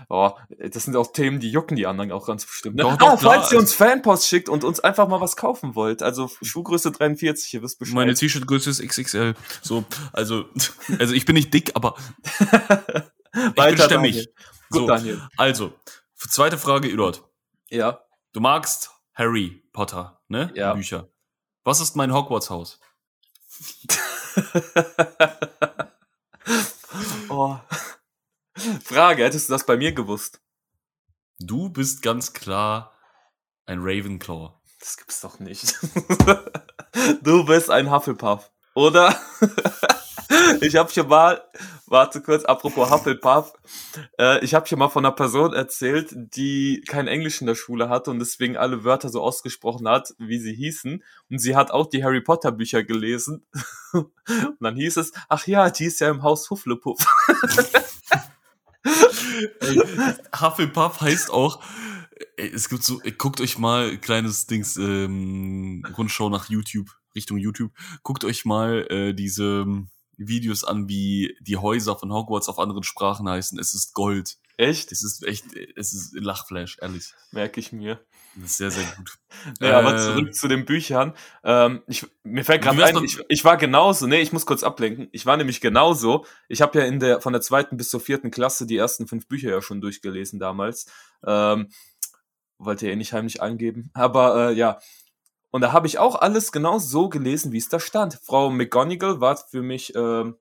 [0.08, 2.76] Oh, das sind auch Themen, die jucken die anderen auch ganz bestimmt.
[2.76, 2.82] Ne?
[2.82, 3.34] Doch, doch, klar.
[3.34, 7.52] falls ihr uns Fanpost schickt und uns einfach mal was kaufen wollt, also Schuhgröße 43,
[7.52, 7.94] ihr wisst Bescheid.
[7.94, 9.34] Meine T-Shirt-Größe ist XXL.
[9.60, 10.46] So, also,
[10.98, 11.94] also ich bin nicht dick, aber
[13.34, 14.28] ich bin stämmig.
[14.70, 15.22] Gut, So, Daniel.
[15.36, 15.74] also,
[16.16, 17.22] zweite Frage, Eduard.
[17.68, 18.00] Ja.
[18.32, 20.52] Du magst Harry Potter, ne?
[20.54, 20.72] Ja.
[20.72, 21.10] Bücher.
[21.66, 22.78] Was ist mein Hogwarts-Haus?
[27.28, 27.58] oh.
[28.84, 30.40] Frage, hättest du das bei mir gewusst?
[31.40, 32.94] Du bist ganz klar
[33.64, 34.52] ein Ravenclaw.
[34.78, 35.74] Das gibt's doch nicht.
[37.22, 39.20] du bist ein Hufflepuff, oder?
[40.60, 41.42] ich habe schon mal,
[41.86, 43.52] warte kurz, apropos Hufflepuff,
[44.18, 47.88] äh, ich habe schon mal von einer Person erzählt, die kein Englisch in der Schule
[47.88, 51.02] hatte und deswegen alle Wörter so ausgesprochen hat, wie sie hießen.
[51.30, 53.46] Und sie hat auch die Harry Potter Bücher gelesen.
[53.92, 54.10] und
[54.60, 57.04] dann hieß es, ach ja, die ist ja im Haus Hufflepuff.
[60.40, 61.62] Hufflepuff heißt auch,
[62.36, 67.72] es gibt so, guckt euch mal kleines Dings, ähm, Rundschau nach YouTube, Richtung YouTube,
[68.02, 69.66] guckt euch mal äh, diese
[70.16, 73.58] Videos an, wie die Häuser von Hogwarts auf anderen Sprachen heißen.
[73.58, 74.36] Es ist Gold.
[74.58, 74.90] Echt?
[74.90, 75.44] Es ist echt,
[75.76, 77.12] es ist Lachflash, ehrlich.
[77.30, 78.00] Merke ich mir.
[78.36, 79.18] Das ist sehr, sehr gut.
[79.60, 81.12] Ja, aber Äh, zurück zu den Büchern.
[81.44, 85.08] Ähm, ich, mir fällt gerade ein, ich, ich war genauso, nee, ich muss kurz ablenken.
[85.12, 86.24] Ich war nämlich genauso.
[86.48, 89.28] Ich habe ja in der von der zweiten bis zur vierten Klasse die ersten fünf
[89.28, 90.86] Bücher ja schon durchgelesen damals.
[91.24, 91.68] Ähm,
[92.58, 93.90] wollte ja eh nicht heimlich angeben.
[93.92, 94.78] Aber äh, ja.
[95.50, 98.20] Und da habe ich auch alles genau so gelesen, wie es da stand.
[98.22, 100.36] Frau McGonagall war für mich, ähm,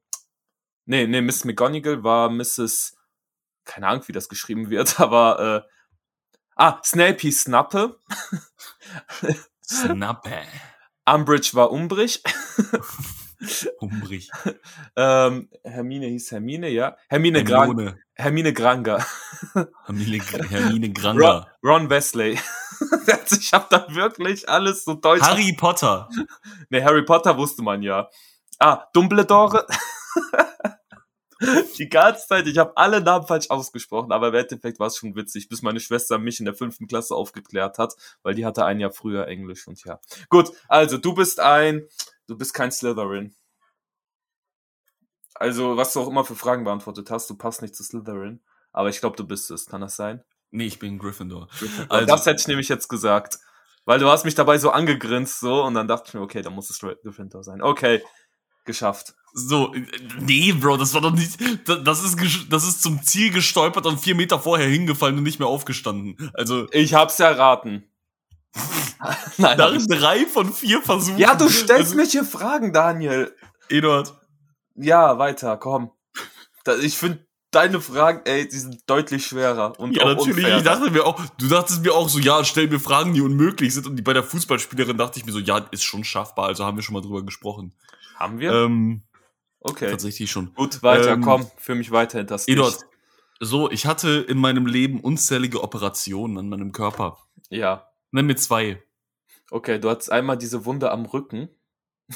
[0.85, 2.97] nee, nee, Miss McGonagall war Mrs.
[3.63, 5.69] Keine Ahnung, wie das geschrieben wird, aber äh,
[6.57, 7.99] Ah, Snape Snappe.
[9.61, 10.41] Snappe.
[11.05, 12.19] Umbridge war Umbridge.
[13.79, 14.29] Umbrig.
[14.95, 16.97] ähm, Hermine hieß Hermine, ja.
[17.09, 17.99] Hermine, Gran Hermione.
[18.13, 19.05] Hermine Granger.
[19.85, 20.19] Hermine,
[20.49, 21.47] Hermine Granger.
[21.63, 22.39] Ron Wesley.
[23.07, 25.21] Also ich habe da wirklich alles so deutsch.
[25.21, 26.09] Harry Potter.
[26.69, 28.09] Nee, Harry Potter wusste man ja.
[28.59, 29.65] Ah, Dumbledore.
[31.77, 35.15] Die ganze Zeit, ich habe alle Namen falsch ausgesprochen, aber im Endeffekt war es schon
[35.15, 37.93] witzig, bis meine Schwester mich in der fünften Klasse aufgeklärt hat,
[38.23, 39.99] weil die hatte ein Jahr früher Englisch und ja.
[40.29, 41.87] Gut, also du bist ein,
[42.27, 43.35] du bist kein Slytherin.
[45.35, 48.89] Also, was du auch immer für Fragen beantwortet hast, du passt nicht zu Slytherin, aber
[48.89, 49.65] ich glaube, du bist es.
[49.65, 50.23] Kann das sein?
[50.51, 51.49] Nee, ich bin Gryffindor.
[51.89, 53.39] Also, das hätte ich nämlich jetzt gesagt.
[53.87, 56.53] Weil du hast mich dabei so angegrinst so und dann dachte ich mir, okay, dann
[56.53, 57.61] muss es Gryffindor sein.
[57.61, 58.01] Okay,
[58.63, 59.13] geschafft.
[59.33, 59.85] So, äh,
[60.21, 61.37] nee, Bro, das war doch nicht.
[61.67, 62.17] da- Das ist,
[62.49, 66.31] das ist zum Ziel gestolpert und vier Meter vorher hingefallen und nicht mehr aufgestanden.
[66.33, 67.83] Also, Ich hab's erraten.
[69.37, 71.17] Nein, nach drei von vier Versuchen.
[71.17, 73.35] ja, du stellst also, mich hier Fragen, Daniel.
[73.69, 74.15] Eduard.
[74.75, 75.91] Ja, weiter, komm.
[76.81, 80.37] Ich finde deine Fragen, ey, die sind deutlich schwerer und Ja, auch natürlich.
[80.37, 80.57] unfairer.
[80.57, 83.73] Ich dachte mir auch, du dachtest mir auch so, ja, stell mir Fragen, die unmöglich
[83.73, 83.87] sind.
[83.87, 86.47] Und die bei der Fußballspielerin dachte ich mir so, ja, ist schon schaffbar.
[86.47, 87.73] Also haben wir schon mal drüber gesprochen.
[88.15, 88.51] Haben wir?
[88.51, 89.03] Ähm,
[89.59, 89.89] okay.
[89.89, 90.53] tatsächlich schon.
[90.53, 92.79] Gut, weiter, ähm, komm, für mich weiter hinters Eduard,
[93.39, 97.17] so, ich hatte in meinem Leben unzählige Operationen an meinem Körper.
[97.49, 97.87] Ja.
[98.15, 98.81] Nenn mir zwei.
[99.51, 101.49] Okay, du hattest einmal diese Wunde am Rücken.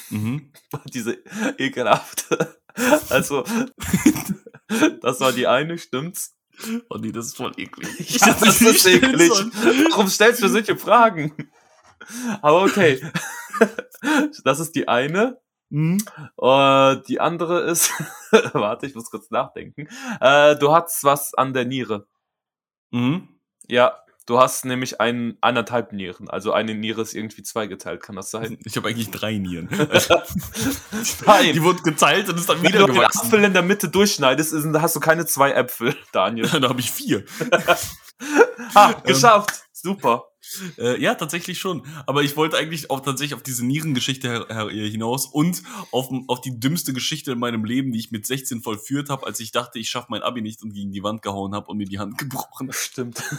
[0.09, 0.53] Mhm.
[0.85, 1.21] diese
[1.57, 2.57] ekelhafte.
[3.09, 3.43] Also,
[5.01, 6.37] das war die eine, stimmt's?
[6.89, 7.89] Oh nee, das ist voll eklig.
[8.21, 9.31] Ja, das ist eklig.
[9.89, 11.33] Warum stellst du solche Fragen?
[12.41, 13.01] Aber okay.
[14.45, 15.41] Das ist die eine.
[15.69, 15.97] Mhm.
[16.37, 17.91] Äh, die andere ist,
[18.53, 19.89] warte, ich muss kurz nachdenken.
[20.21, 22.07] Äh, du hast was an der Niere.
[22.91, 23.41] Mhm.
[23.67, 23.99] Ja,
[24.29, 26.29] du hast nämlich ein, eineinhalb Nieren.
[26.29, 28.57] Also eine Niere ist irgendwie zweigeteilt, kann das sein?
[28.65, 29.67] Ich habe eigentlich drei Nieren.
[31.25, 31.53] Nein.
[31.53, 33.03] Die wurden geteilt und ist dann Wenn wieder du den.
[33.03, 36.47] Apfel in der Mitte durchschneidest, hast du keine zwei Äpfel, Daniel.
[36.47, 37.23] Da habe ich vier.
[38.75, 39.63] Ha, geschafft.
[39.71, 40.28] Super.
[40.77, 41.85] Äh, ja, tatsächlich schon.
[42.05, 46.93] Aber ich wollte eigentlich auch tatsächlich auf diese Nierengeschichte hinaus und auf, auf die dümmste
[46.93, 50.07] Geschichte in meinem Leben, die ich mit 16 vollführt habe, als ich dachte, ich schaffe
[50.09, 52.71] mein Abi nicht und gegen die Wand gehauen habe und mir die Hand gebrochen.
[52.71, 53.23] Stimmt.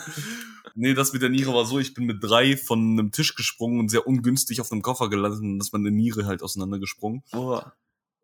[0.77, 3.81] Nee, das mit der Niere war so, ich bin mit drei von einem Tisch gesprungen
[3.81, 7.25] und sehr ungünstig auf einem Koffer gelandet und ist meine Niere halt auseinandergesprungen.
[7.33, 7.73] Boah.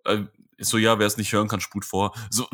[0.04, 0.24] Äh,
[0.58, 2.14] so, ja, wer es nicht hören kann, sput vor.
[2.30, 2.46] So,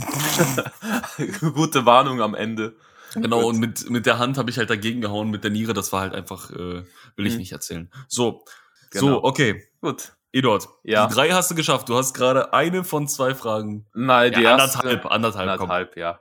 [1.54, 2.74] Gute Warnung am Ende.
[3.14, 5.92] Genau, und mit, mit der Hand habe ich halt dagegen gehauen, mit der Niere, das
[5.92, 6.84] war halt einfach, äh,
[7.16, 7.38] will ich Mhm.
[7.40, 7.90] nicht erzählen.
[8.08, 8.44] So,
[8.90, 9.06] Genau.
[9.06, 9.62] so, okay.
[9.80, 10.12] Gut.
[10.32, 11.06] Eduard, Ja.
[11.06, 11.88] die drei hast du geschafft.
[11.90, 13.86] Du hast gerade eine von zwei Fragen.
[13.94, 14.78] Nein, die Ja, erste.
[14.80, 15.70] anderthalb, anderthalb, komm.
[15.70, 16.20] Anderthalb, ja.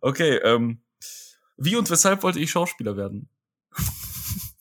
[0.00, 0.80] Okay, ähm,
[1.56, 3.28] wie und weshalb wollte ich Schauspieler werden?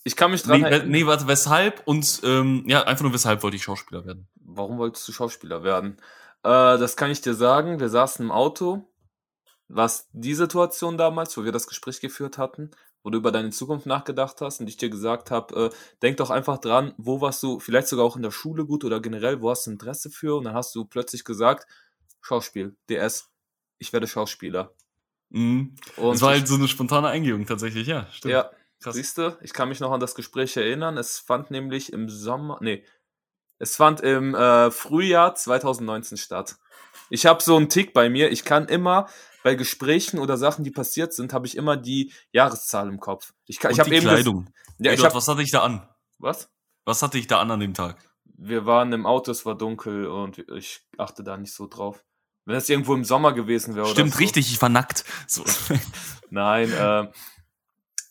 [0.03, 0.89] Ich kann mich dran Nee, erinnern.
[0.89, 4.27] nee, warte, weshalb und, ähm, ja, einfach nur weshalb wollte ich Schauspieler werden.
[4.35, 5.97] Warum wolltest du Schauspieler werden?
[6.43, 7.79] Äh, das kann ich dir sagen.
[7.79, 8.87] Wir saßen im Auto.
[9.73, 12.71] Was die Situation damals, wo wir das Gespräch geführt hatten,
[13.03, 16.29] wo du über deine Zukunft nachgedacht hast und ich dir gesagt habe, äh, denk doch
[16.29, 19.49] einfach dran, wo warst du vielleicht sogar auch in der Schule gut oder generell, wo
[19.49, 20.35] hast du Interesse für?
[20.37, 21.67] Und dann hast du plötzlich gesagt,
[22.21, 23.29] Schauspiel, DS,
[23.79, 24.73] ich werde Schauspieler.
[25.29, 25.75] Mhm.
[25.97, 28.07] Und Das war halt so eine spontane Eingebung tatsächlich, ja.
[28.11, 28.33] Stimmt.
[28.33, 28.51] ja,
[28.81, 28.95] Krass.
[28.95, 30.97] siehst du, ich kann mich noch an das Gespräch erinnern.
[30.97, 32.83] Es fand nämlich im Sommer, nee,
[33.57, 36.57] es fand im äh, Frühjahr 2019 statt.
[37.09, 38.31] Ich habe so einen Tick bei mir.
[38.31, 39.07] Ich kann immer
[39.43, 43.33] bei Gesprächen oder Sachen, die passiert sind, habe ich immer die Jahreszahl im Kopf.
[43.47, 44.49] Ich, kann, Und ich habe eben Kleidung.
[44.79, 45.87] Ja, ich hab, was hatte ich da an?
[46.19, 46.49] was?
[46.85, 47.97] Was hatte ich da an an dem Tag?
[48.25, 52.03] Wir waren im Auto, es war dunkel und ich achte da nicht so drauf.
[52.45, 54.19] Wenn es irgendwo im Sommer gewesen wäre oder Stimmt, so.
[54.19, 55.05] richtig, ich war nackt.
[55.27, 55.43] So.
[56.31, 57.07] Nein, äh,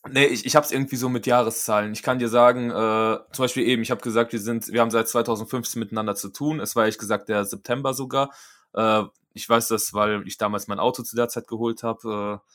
[0.09, 1.93] nee, ich, ich habe es irgendwie so mit Jahreszahlen.
[1.93, 4.91] Ich kann dir sagen, äh, zum Beispiel eben, ich habe gesagt, wir sind, wir haben
[4.93, 6.61] seit 2015 miteinander zu tun.
[6.61, 8.31] Es war ehrlich gesagt der September sogar.
[8.72, 9.03] Äh,
[9.33, 12.41] ich weiß das, weil ich damals mein Auto zu der Zeit geholt habe.
[12.45, 12.51] Äh,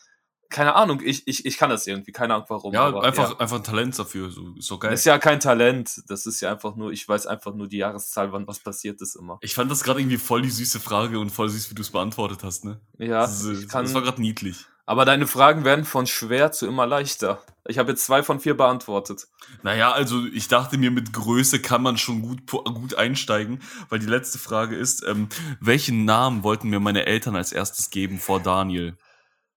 [0.49, 2.71] keine Ahnung, ich, ich, ich kann das irgendwie, keine Ahnung warum.
[2.73, 3.39] ja, aber, einfach, Ja.
[3.39, 4.29] einfach ein Talent dafür.
[4.29, 4.91] So, ist doch geil.
[4.91, 7.77] Das ist ja kein Talent, das ist ja einfach nur, ich weiß einfach nur die
[7.77, 9.39] Jahreszahl, wann was passiert ist immer.
[9.41, 11.89] ich fand das gerade irgendwie voll die süße Frage und voll süß, wie du es
[11.89, 12.79] beantwortet hast, ne?
[12.99, 14.65] Ja, das, ist, ich kann, das war gerade niedlich.
[14.85, 17.41] Aber deine Fragen werden von schwer zu immer leichter.
[17.67, 19.27] Ich habe jetzt zwei von vier beantwortet.
[19.63, 24.05] Naja, also ich dachte mir, mit Größe kann man schon gut, gut einsteigen, weil die
[24.05, 25.29] letzte Frage ist, ähm,
[25.59, 28.95] welchen Namen wollten mir meine Eltern als erstes geben vor Daniel?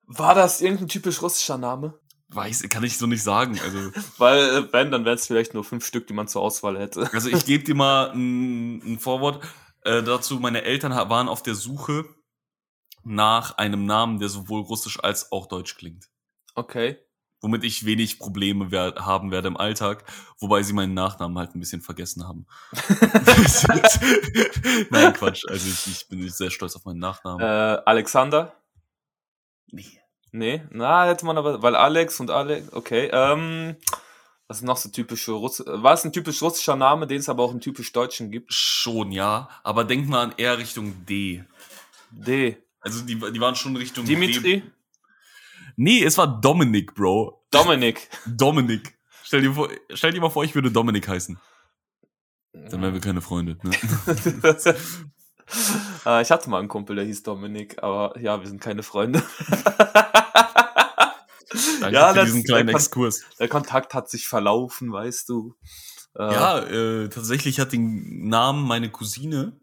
[0.07, 1.99] War das irgendein typisch russischer Name?
[2.31, 3.61] Weiß, kann ich so nicht sagen.
[3.63, 3.79] Also,
[4.19, 7.11] Weil, äh, wenn, dann wären es vielleicht nur fünf Stück, die man zur Auswahl hätte.
[7.13, 9.45] also ich gebe dir mal ein, ein Vorwort
[9.85, 10.41] äh, dazu.
[10.41, 12.07] Meine Eltern waren auf der Suche
[13.05, 16.09] nach einem Namen, der sowohl russisch als auch deutsch klingt.
[16.55, 16.99] Okay.
[17.41, 20.05] Womit ich wenig Probleme wer haben werde im Alltag,
[20.41, 22.47] wobei sie meinen Nachnamen halt ein bisschen vergessen haben.
[24.91, 25.45] Nein, Quatsch.
[25.49, 27.41] Also ich, ich bin sehr stolz auf meinen Nachnamen.
[27.41, 28.53] Äh, Alexander?
[29.71, 30.01] nee.
[30.31, 33.77] Nee, na, hätte man aber, weil Alex und Alex, okay, ähm,
[34.47, 37.43] was ist noch so typische Russ war es ein typisch russischer Name, den es aber
[37.43, 38.53] auch im typisch deutschen gibt?
[38.53, 39.49] Schon, ja.
[39.63, 41.45] Aber denk mal an eher Richtung D.
[42.11, 42.57] D.
[42.89, 44.05] Also die, die waren schon Richtung.
[44.07, 44.63] Dimitri?
[45.77, 47.45] Nee, es war Dominik, Bro.
[47.51, 48.09] Dominik.
[48.27, 48.99] Dominik.
[49.23, 51.39] Stell dir, vor, stell dir mal vor, ich würde Dominik heißen.
[52.53, 53.59] Dann wären wir keine Freunde.
[53.63, 53.71] Ne?
[56.07, 59.23] äh, ich hatte mal einen Kumpel, der hieß Dominik, aber ja, wir sind keine Freunde.
[61.81, 63.23] Danke Ja, für das- diesen kleinen der Kon- Exkurs.
[63.39, 65.55] Der Kontakt hat sich verlaufen, weißt du.
[66.19, 69.59] Äh, Ja, äh, tatsächlich hat den Namen meine Cousine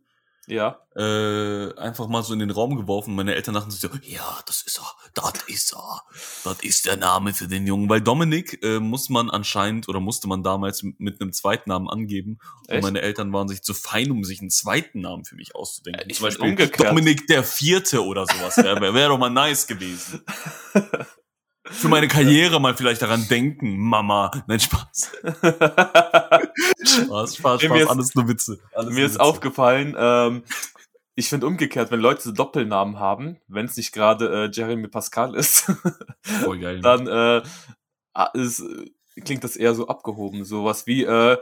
[0.48, 0.80] Ja.
[0.96, 3.16] äh, einfach mal so in den Raum geworfen.
[3.16, 6.04] Meine Eltern dachten sich so, ja, das ist er, das ist er,
[6.43, 7.89] das ist der Name für den Jungen.
[7.89, 12.39] Weil Dominik äh, muss man anscheinend oder musste man damals mit einem Zweitnamen angeben.
[12.68, 12.84] Und Echt?
[12.84, 16.02] meine Eltern waren sich zu fein, um sich einen zweiten Namen für mich auszudenken.
[16.02, 16.89] Äh, ich Zum Beispiel umgekehrt.
[16.89, 18.58] Dominik der Vierte oder sowas.
[18.58, 20.24] Wäre wär, wär doch mal nice gewesen.
[21.72, 24.30] Für meine Karriere mal vielleicht daran denken, Mama.
[24.47, 25.11] Nein, Spaß.
[26.84, 28.59] Spaß, Spaß, Spaß, ist- alles nur Witze.
[28.74, 29.24] Alles Mir nur ist Witze.
[29.24, 30.43] aufgefallen, ähm,
[31.16, 35.34] ich finde umgekehrt, wenn Leute so Doppelnamen haben, wenn es nicht gerade äh, Jeremy Pascal
[35.36, 35.61] ist,
[36.43, 36.76] Voll geil.
[36.76, 36.82] ne?
[36.82, 37.41] dann äh,
[38.34, 38.91] ist, äh,
[39.22, 40.43] klingt das eher so abgehoben.
[40.45, 41.38] Sowas wie äh,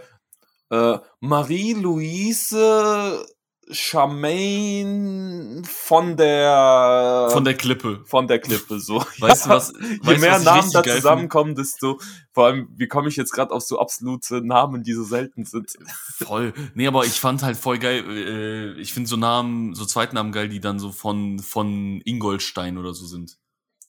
[0.70, 3.26] äh, Marie-Louise
[3.72, 8.02] Charmaine von der Von der Klippe.
[8.06, 9.04] von der Klippe so.
[9.20, 9.74] Weißt du was?
[9.80, 12.00] Je weißt mehr was Namen da zusammenkommen, desto
[12.32, 15.74] vor allem, wie komme ich jetzt gerade auf so absolute Namen, die so selten sind?
[16.18, 16.54] Voll.
[16.74, 20.50] Nee, aber ich fand halt voll geil, äh, ich finde so Namen, so Zweitnamen geil,
[20.50, 23.38] die dann so von, von Ingolstein oder so sind.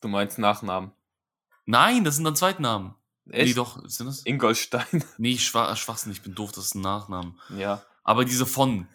[0.00, 0.92] Du meinst Nachnamen.
[1.66, 2.94] Nein, das sind dann Zweitnamen.
[3.30, 3.48] Echt?
[3.48, 4.20] Nee, doch, sind das?
[4.26, 5.02] Ingolstein.
[5.16, 7.38] Nee, Schwa Schwachsinn, ich bin doof, das ist ein Nachnamen.
[7.56, 7.82] ja.
[8.06, 8.86] Aber diese von,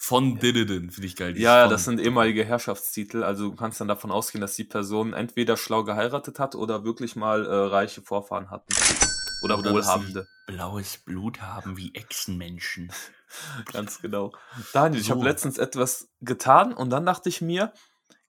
[0.00, 1.36] von Dididin finde ich geil.
[1.36, 3.24] Ja, das sind ehemalige Herrschaftstitel.
[3.24, 7.16] Also du kannst dann davon ausgehen, dass die Person entweder schlau geheiratet hat oder wirklich
[7.16, 8.72] mal äh, reiche Vorfahren hatten.
[9.42, 10.26] Oder, Oder wohlhabende.
[10.46, 12.90] blaues Blut haben wie Echsenmenschen.
[13.72, 14.32] Ganz genau.
[14.72, 15.14] Daniel, ich So.
[15.14, 17.72] habe letztens etwas getan und dann dachte ich mir,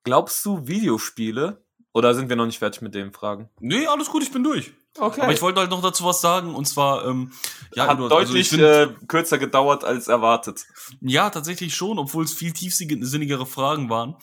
[0.04, 1.64] glaubst du Videospiele?
[1.94, 3.50] Oder sind wir noch nicht fertig mit den Fragen?
[3.60, 4.72] Nee, alles gut, ich bin durch.
[5.00, 5.22] Okay.
[5.22, 7.32] Aber ich wollte halt noch dazu was sagen, und zwar, ähm,
[7.74, 10.66] ja, Hat Eduard, also ich deutlich find- äh, kürzer gedauert als erwartet.
[11.02, 14.16] Ja, tatsächlich schon, obwohl es viel tiefsinnigere Fragen waren.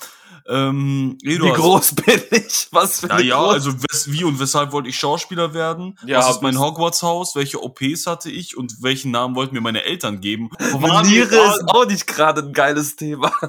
[0.49, 2.69] Ähm, Wie Eduard, groß bin ich?
[2.71, 5.99] Was für Na eine ja, groß- also wes, wie und weshalb wollte ich Schauspieler werden?
[6.07, 7.35] Ja, Was ist mein Hogwarts-Haus?
[7.35, 8.57] Welche OPs hatte ich?
[8.57, 10.51] Und welchen Namen wollten mir meine Eltern geben?
[10.73, 13.31] Wo waren Niere wir- ist auch nicht gerade ein geiles Thema.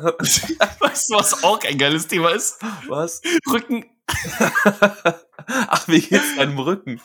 [0.79, 2.57] Weißt du, was auch ein geiles Thema ist?
[2.87, 3.21] Was?
[3.51, 3.85] Rücken.
[5.45, 7.01] Ach, wie geht's deinem Rücken?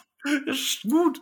[0.47, 1.21] Ist gut.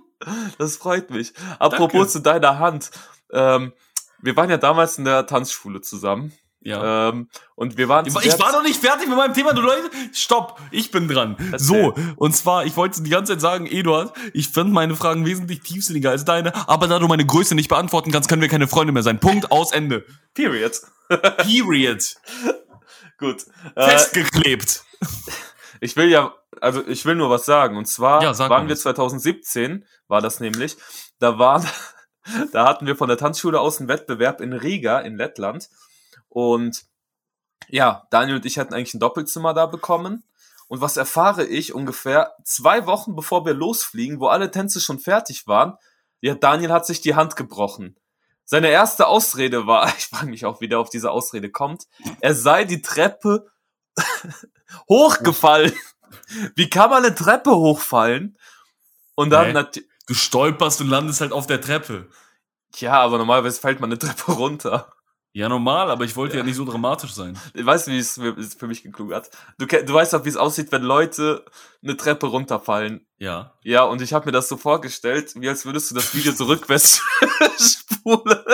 [0.58, 1.32] Das freut mich.
[1.58, 2.08] Apropos Danke.
[2.08, 2.90] zu deiner Hand.
[3.32, 3.72] Ähm,
[4.20, 6.32] wir waren ja damals in der Tanzschule zusammen.
[6.62, 7.08] Ja.
[7.08, 8.06] Ähm, und wir waren.
[8.06, 9.90] Ich, ich war noch nicht fertig mit meinem Thema, du Leute.
[10.12, 11.36] Stopp, ich bin dran.
[11.38, 11.58] Erzähl.
[11.58, 15.60] So, und zwar, ich wollte die ganze Zeit sagen, Eduard, ich fand meine Fragen wesentlich
[15.60, 18.92] tiefsinniger als deine, aber da du meine Größe nicht beantworten kannst, können wir keine Freunde
[18.92, 19.20] mehr sein.
[19.20, 20.04] Punkt, aus, Ende.
[20.34, 20.82] Period.
[21.08, 22.16] Period.
[23.18, 23.46] Gut.
[23.74, 24.84] Äh, Festgeklebt.
[25.80, 27.76] Ich will ja, also ich will nur was sagen.
[27.76, 30.76] Und zwar ja, waren wir 2017, war das nämlich,
[31.18, 31.66] da waren,
[32.52, 35.68] da hatten wir von der Tanzschule aus einen Wettbewerb in Riga in Lettland.
[36.28, 36.84] Und
[37.68, 40.24] ja, Daniel und ich hatten eigentlich ein Doppelzimmer da bekommen.
[40.68, 45.46] Und was erfahre ich ungefähr zwei Wochen bevor wir losfliegen, wo alle Tänze schon fertig
[45.46, 45.76] waren?
[46.20, 47.96] Ja, Daniel hat sich die Hand gebrochen.
[48.44, 51.86] Seine erste Ausrede war, ich frage mich auch, wie der auf diese Ausrede kommt,
[52.20, 53.46] er sei die Treppe
[54.88, 55.72] hochgefallen.
[56.54, 58.36] Wie kann man eine Treppe hochfallen?
[59.14, 59.88] Und dann natürlich.
[60.06, 62.08] Du stolperst und landest halt auf der Treppe.
[62.78, 64.92] Ja, aber normalerweise fällt man eine Treppe runter.
[65.32, 67.38] Ja, normal, aber ich wollte ja, ja nicht so dramatisch sein.
[67.54, 69.30] Weißt du, wie es für mich geklungen hat?
[69.58, 71.44] Du, du weißt doch, wie es aussieht, wenn Leute
[71.80, 73.06] eine Treppe runterfallen.
[73.18, 73.54] Ja.
[73.62, 77.00] Ja, und ich habe mir das so vorgestellt, wie als würdest du das Video zurückwärts
[77.60, 78.44] spulen.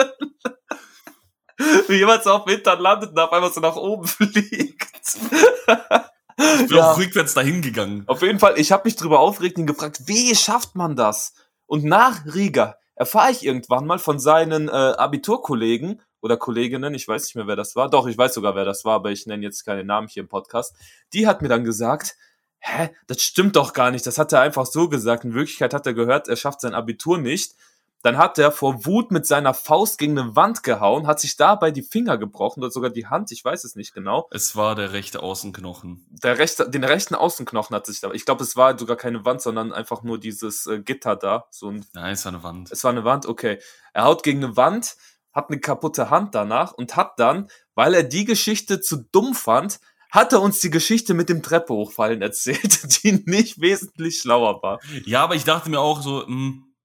[1.87, 4.86] wie jemand so auf dem Hintern landet und auf einmal so nach oben fliegt.
[5.15, 6.91] Ich bin ja.
[6.91, 8.03] auch rückwärts dahin gegangen.
[8.07, 11.33] Auf jeden Fall, ich habe mich drüber aufgeregt und gefragt, wie schafft man das?
[11.65, 17.23] Und nach Riga erfahre ich irgendwann mal von seinen äh, Abiturkollegen, oder Kolleginnen, ich weiß
[17.23, 17.89] nicht mehr, wer das war.
[17.89, 20.29] Doch, ich weiß sogar, wer das war, aber ich nenne jetzt keine Namen hier im
[20.29, 20.75] Podcast.
[21.13, 22.15] Die hat mir dann gesagt,
[22.59, 24.05] hä, das stimmt doch gar nicht.
[24.05, 25.23] Das hat er einfach so gesagt.
[25.23, 27.55] In Wirklichkeit hat er gehört, er schafft sein Abitur nicht.
[28.03, 31.71] Dann hat er vor Wut mit seiner Faust gegen eine Wand gehauen, hat sich dabei
[31.71, 34.27] die Finger gebrochen oder sogar die Hand, ich weiß es nicht genau.
[34.31, 36.05] Es war der rechte Außenknochen.
[36.23, 38.11] Der rechte, den rechten Außenknochen hat sich da.
[38.11, 41.47] Ich glaube, es war sogar keine Wand, sondern einfach nur dieses äh, Gitter da.
[41.49, 42.71] So ein, Nein, es war eine Wand.
[42.71, 43.59] Es war eine Wand, okay.
[43.93, 44.95] Er haut gegen eine Wand,
[45.33, 49.79] hat eine kaputte Hand danach und hat dann, weil er die Geschichte zu dumm fand,
[50.11, 54.79] hat er uns die Geschichte mit dem Treppe hochfallen erzählt, die nicht wesentlich schlauer war.
[55.05, 56.75] Ja, aber ich dachte mir auch so, mh, hm,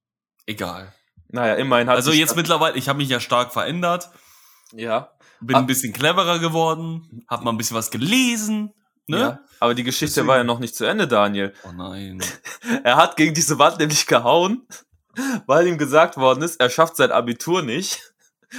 [0.46, 0.92] egal.
[1.32, 4.10] Naja, immerhin hat Also jetzt mittlerweile, ich habe mich ja stark verändert.
[4.72, 5.10] Ja.
[5.40, 8.72] Bin Ab ein bisschen cleverer geworden, hab mal ein bisschen was gelesen.
[9.08, 9.18] Ne?
[9.18, 10.28] Ja, aber die Geschichte Deswegen.
[10.28, 11.52] war ja noch nicht zu Ende, Daniel.
[11.64, 12.22] Oh nein.
[12.84, 14.68] er hat gegen diese Wand nämlich gehauen,
[15.46, 18.00] weil ihm gesagt worden ist, er schafft sein Abitur nicht.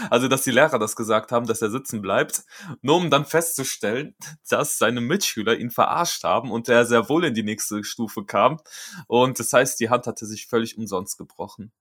[0.10, 2.44] Also, dass die Lehrer das gesagt haben, dass er sitzen bleibt,
[2.82, 4.16] nur um dann festzustellen,
[4.50, 8.60] dass seine Mitschüler ihn verarscht haben und er sehr wohl in die nächste Stufe kam.
[9.06, 11.72] Und das heißt, die Hand hatte sich völlig umsonst gebrochen.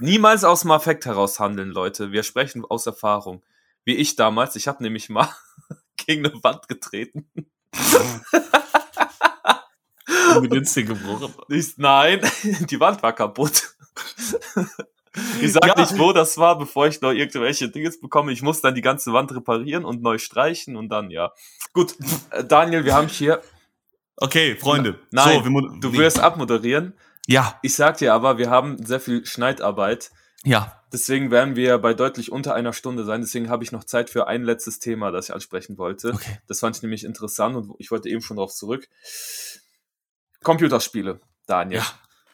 [0.00, 2.12] Niemals aus dem Affekt heraus handeln, Leute.
[2.12, 3.42] Wir sprechen aus Erfahrung.
[3.84, 4.54] Wie ich damals.
[4.56, 5.28] Ich habe nämlich mal
[5.96, 7.30] gegen eine Wand getreten.
[10.64, 11.34] Zeh gebrochen.
[11.48, 12.20] Ich, nein,
[12.70, 13.74] die Wand war kaputt.
[15.40, 15.74] Ich sag ja.
[15.74, 18.30] nicht, wo das war, bevor ich noch irgendwelche Dinge bekomme.
[18.30, 21.32] Ich muss dann die ganze Wand reparieren und neu streichen und dann, ja.
[21.72, 21.96] Gut,
[22.30, 23.42] äh, Daniel, wir haben hier.
[24.16, 25.00] Okay, Freunde.
[25.10, 26.92] Nein, so, du wirst abmoderieren.
[27.28, 27.58] Ja.
[27.62, 30.10] Ich sag dir aber, wir haben sehr viel Schneidarbeit.
[30.44, 30.82] Ja.
[30.92, 33.20] Deswegen werden wir bei deutlich unter einer Stunde sein.
[33.20, 36.14] Deswegen habe ich noch Zeit für ein letztes Thema, das ich ansprechen wollte.
[36.14, 36.38] Okay.
[36.46, 38.88] Das fand ich nämlich interessant und ich wollte eben schon darauf zurück.
[40.42, 41.80] Computerspiele, Daniel.
[41.80, 41.86] Ja.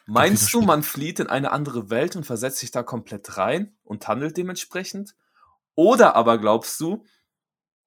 [0.06, 4.06] Meinst du, man flieht in eine andere Welt und versetzt sich da komplett rein und
[4.06, 5.16] handelt dementsprechend?
[5.74, 7.04] Oder aber glaubst du,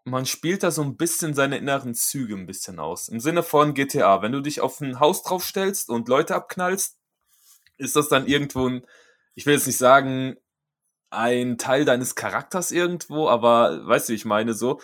[0.03, 3.07] man spielt da so ein bisschen seine inneren Züge ein bisschen aus?
[3.07, 6.96] Im Sinne von GTA, wenn du dich auf ein Haus draufstellst und Leute abknallst,
[7.77, 8.85] ist das dann irgendwo ein,
[9.35, 10.37] ich will jetzt nicht sagen,
[11.09, 14.81] ein Teil deines Charakters irgendwo, aber weißt du, wie ich meine, so,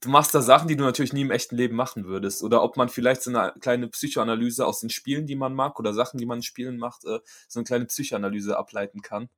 [0.00, 2.42] du machst da Sachen, die du natürlich nie im echten Leben machen würdest.
[2.42, 5.92] Oder ob man vielleicht so eine kleine Psychoanalyse aus den Spielen, die man mag, oder
[5.92, 9.28] Sachen, die man in Spielen macht, äh, so eine kleine Psychoanalyse ableiten kann.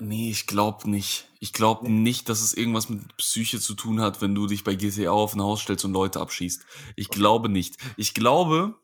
[0.00, 1.28] Nee, ich glaube nicht.
[1.38, 4.74] Ich glaube nicht, dass es irgendwas mit Psyche zu tun hat, wenn du dich bei
[4.74, 6.64] GTA auf ein Haus stellst und Leute abschießt.
[6.96, 7.76] Ich glaube nicht.
[7.96, 8.74] Ich glaube,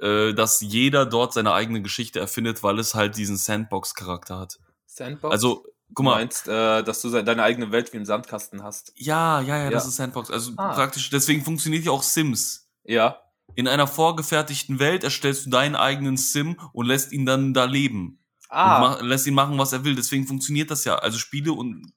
[0.00, 4.58] äh, dass jeder dort seine eigene Geschichte erfindet, weil es halt diesen Sandbox-Charakter hat.
[4.86, 5.32] Sandbox?
[5.32, 5.64] Also
[5.94, 6.12] Guck mal.
[6.12, 8.92] Du meinst, äh, dass du deine eigene Welt wie im Sandkasten hast.
[8.96, 9.70] Ja, ja, ja, ja.
[9.70, 10.30] das ist Sandbox.
[10.30, 10.74] Also ah.
[10.74, 12.70] praktisch, deswegen funktioniert ja auch Sims.
[12.84, 13.18] Ja.
[13.54, 18.18] In einer vorgefertigten Welt erstellst du deinen eigenen Sim und lässt ihn dann da leben.
[18.48, 18.94] Ah.
[18.94, 19.94] Und lässt ihn machen, was er will.
[19.94, 20.96] Deswegen funktioniert das ja.
[20.96, 21.92] Also Spiele und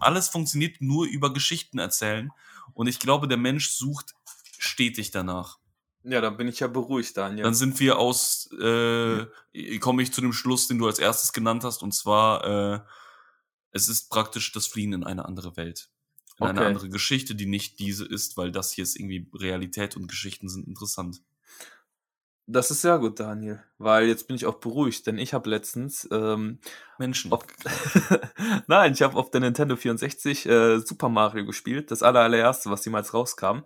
[0.00, 2.30] alles funktioniert nur über Geschichten erzählen.
[2.72, 4.14] Und ich glaube, der Mensch sucht
[4.58, 5.58] stetig danach.
[6.04, 7.44] Ja, dann bin ich ja beruhigt, Daniel.
[7.44, 9.26] Dann sind wir aus, äh,
[9.78, 12.80] komme ich zu dem Schluss, den du als erstes genannt hast, und zwar, äh,
[13.70, 15.88] es ist praktisch das Fliehen in eine andere Welt.
[16.38, 16.58] In okay.
[16.58, 20.48] eine andere Geschichte, die nicht diese ist, weil das hier ist irgendwie Realität und Geschichten
[20.48, 21.22] sind interessant.
[22.46, 26.06] Das ist sehr gut, Daniel, weil jetzt bin ich auch beruhigt, denn ich habe letztens
[26.12, 26.58] ähm,
[26.98, 27.32] Menschen.
[27.32, 27.46] auf
[28.66, 32.84] Nein, ich habe auf der Nintendo 64 äh, Super Mario gespielt, das aller, allererste, was
[32.84, 33.60] jemals rauskam.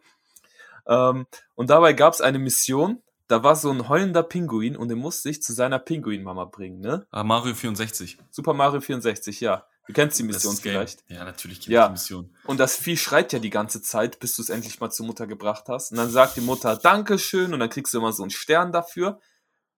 [0.88, 4.98] Ähm, und dabei gab es eine Mission, da war so ein heulender Pinguin und den
[4.98, 7.06] musste ich zu seiner Pinguinmama bringen, ne?
[7.10, 8.16] Ah, Mario 64.
[8.30, 9.66] Super Mario 64, ja.
[9.86, 11.02] Du kennst die Mission vielleicht.
[11.08, 11.82] Ja, natürlich kenn Ja.
[11.82, 12.34] ich die Mission.
[12.44, 15.26] Und das Vieh schreit ja die ganze Zeit, bis du es endlich mal zur Mutter
[15.26, 15.92] gebracht hast.
[15.92, 19.20] Und dann sagt die Mutter Dankeschön und dann kriegst du immer so einen Stern dafür.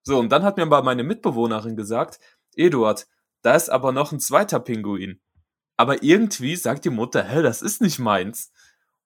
[0.03, 2.19] So, und dann hat mir aber meine Mitbewohnerin gesagt,
[2.57, 3.07] Eduard,
[3.43, 5.21] da ist aber noch ein zweiter Pinguin.
[5.77, 8.51] Aber irgendwie sagt die Mutter, hä, das ist nicht meins.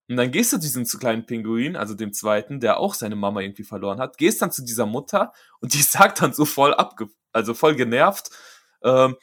[0.08, 3.16] Und dann gehst du zu diesem zu kleinen Pinguin, also dem zweiten, der auch seine
[3.16, 6.74] Mama irgendwie verloren hat, gehst dann zu dieser Mutter und die sagt dann so voll
[6.74, 8.30] abge, also voll genervt,
[8.82, 9.16] ähm,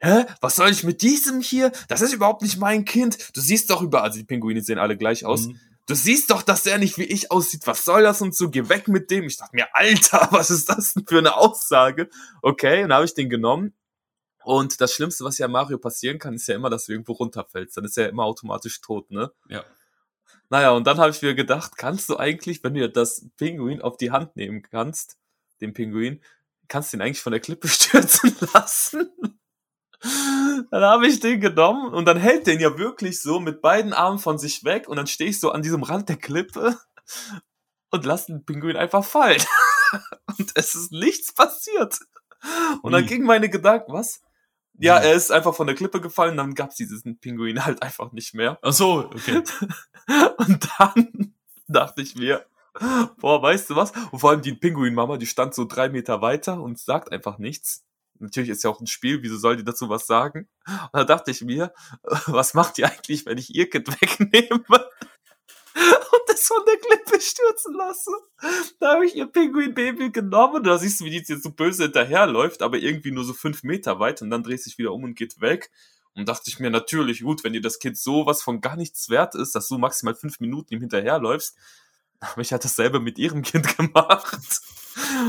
[0.00, 1.72] hä, was soll ich mit diesem hier?
[1.88, 3.36] Das ist überhaupt nicht mein Kind.
[3.36, 5.48] Du siehst doch überall, also die Pinguine sehen alle gleich aus.
[5.48, 5.58] Mhm.
[5.86, 7.66] Du siehst doch, dass der nicht wie ich aussieht.
[7.66, 8.50] Was soll das und so?
[8.50, 9.24] Geh weg mit dem.
[9.24, 12.10] Ich dachte mir, Alter, was ist das denn für eine Aussage?
[12.42, 13.74] Okay, und dann habe ich den genommen.
[14.44, 17.76] Und das Schlimmste, was ja Mario passieren kann, ist ja immer, dass du irgendwo runterfällst.
[17.76, 19.32] Dann ist er ja immer automatisch tot, ne?
[19.48, 19.64] Ja.
[20.50, 23.96] Naja, und dann habe ich mir gedacht, kannst du eigentlich, wenn du das Pinguin auf
[23.96, 25.18] die Hand nehmen kannst,
[25.60, 26.22] den Pinguin,
[26.68, 29.10] kannst du ihn eigentlich von der Klippe stürzen lassen?
[30.70, 34.18] Dann habe ich den genommen und dann hält den ja wirklich so mit beiden Armen
[34.18, 36.78] von sich weg und dann stehe ich so an diesem Rand der Klippe
[37.90, 39.42] und lasse den Pinguin einfach fallen.
[40.38, 41.98] Und es ist nichts passiert.
[42.82, 44.20] Und dann ging meine Gedanken, was?
[44.78, 48.34] Ja, er ist einfach von der Klippe gefallen, dann gab's diesen Pinguin halt einfach nicht
[48.34, 48.58] mehr.
[48.62, 49.42] Ach so, okay.
[50.38, 51.34] Und dann
[51.68, 52.46] dachte ich mir,
[53.18, 53.92] boah, weißt du was?
[54.10, 57.84] Und vor allem die Pinguin-Mama, die stand so drei Meter weiter und sagt einfach nichts.
[58.20, 60.48] Natürlich ist ja auch ein Spiel, wieso soll die dazu was sagen?
[60.66, 61.72] Und da dachte ich mir,
[62.26, 64.64] was macht die eigentlich, wenn ich ihr Kind wegnehme
[66.12, 68.10] und es von der Klippe stürzen lasse?
[68.80, 72.62] Da habe ich ihr Pinguin-Baby genommen da siehst du, wie die jetzt so böse hinterherläuft,
[72.62, 75.40] aber irgendwie nur so fünf Meter weit und dann dreht sich wieder um und geht
[75.40, 75.70] weg.
[76.14, 79.36] Und dachte ich mir natürlich, gut, wenn dir das Kind sowas von gar nichts wert
[79.36, 81.56] ist, dass du maximal fünf Minuten ihm hinterherläufst,
[82.20, 84.60] aber ich hatte dasselbe mit ihrem Kind gemacht.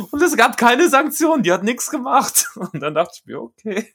[0.09, 2.49] Und es gab keine Sanktionen, die hat nichts gemacht.
[2.55, 3.93] Und dann dachte ich mir, okay.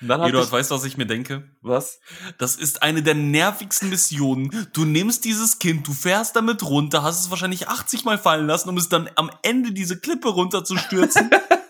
[0.00, 1.48] Eduard, weißt du, was ich mir denke?
[1.62, 2.00] was?
[2.38, 4.68] Das ist eine der nervigsten Missionen.
[4.72, 8.68] Du nimmst dieses Kind, du fährst damit runter, hast es wahrscheinlich 80 Mal fallen lassen,
[8.68, 11.30] um es dann am Ende diese Klippe runterzustürzen.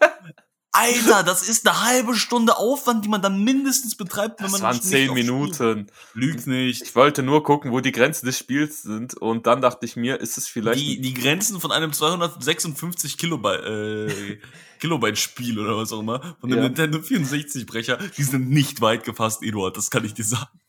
[0.72, 4.62] Alter, das ist eine halbe Stunde Aufwand, die man dann mindestens betreibt, wenn Das man
[4.62, 5.86] waren nicht zehn Minuten.
[6.12, 6.82] Lügt nicht.
[6.82, 9.14] Ich wollte nur gucken, wo die Grenzen des Spiels sind.
[9.14, 10.78] Und dann dachte ich mir, ist es vielleicht.
[10.78, 14.38] Die, die Grenzen von einem 256 Kilobyte, äh,
[14.78, 16.64] Kilobyte Spiel oder was auch immer, von dem Ja.
[16.64, 20.60] Nintendo 64 Brecher, die sind nicht weit gefasst, Eduard, das kann ich dir sagen.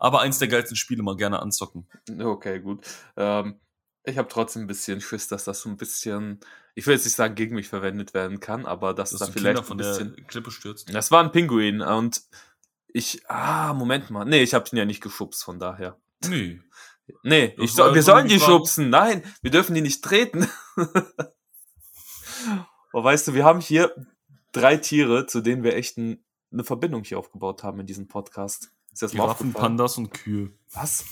[0.00, 1.86] Aber eins der geilsten Spiele mal gerne anzocken.
[2.18, 2.84] Okay, gut.
[3.16, 3.60] Ähm,
[4.06, 6.40] ich habe trotzdem ein bisschen Schiss, dass das so ein bisschen,
[6.74, 9.56] ich will jetzt nicht sagen, gegen mich verwendet werden kann, aber dass Dass da vielleicht
[9.56, 10.26] Kinder ein von der bisschen.
[10.26, 10.92] Klippe stürzt.
[10.94, 12.22] Das war ein Pinguin und
[12.88, 14.24] ich, ah, Moment mal.
[14.24, 15.98] Nee, ich habe ihn ja nicht geschubst, von daher.
[16.26, 16.60] Nee.
[17.22, 18.90] Nee, Das ich soll, wir sollen die schubsen.
[18.90, 20.48] Nein, wir dürfen die nicht treten.
[22.92, 23.94] Aber weißt du, wir haben hier
[24.50, 28.72] drei Tiere, zu denen wir echt ein, eine Verbindung hier aufgebaut haben in diesem Podcast.
[28.92, 29.52] Ist das Giraffen?
[29.52, 30.50] Pandas und Kühe.
[30.72, 31.04] Was?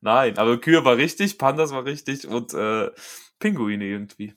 [0.00, 2.90] Nein, aber Kühe war richtig, Pandas war richtig und äh,
[3.38, 4.34] Pinguine irgendwie.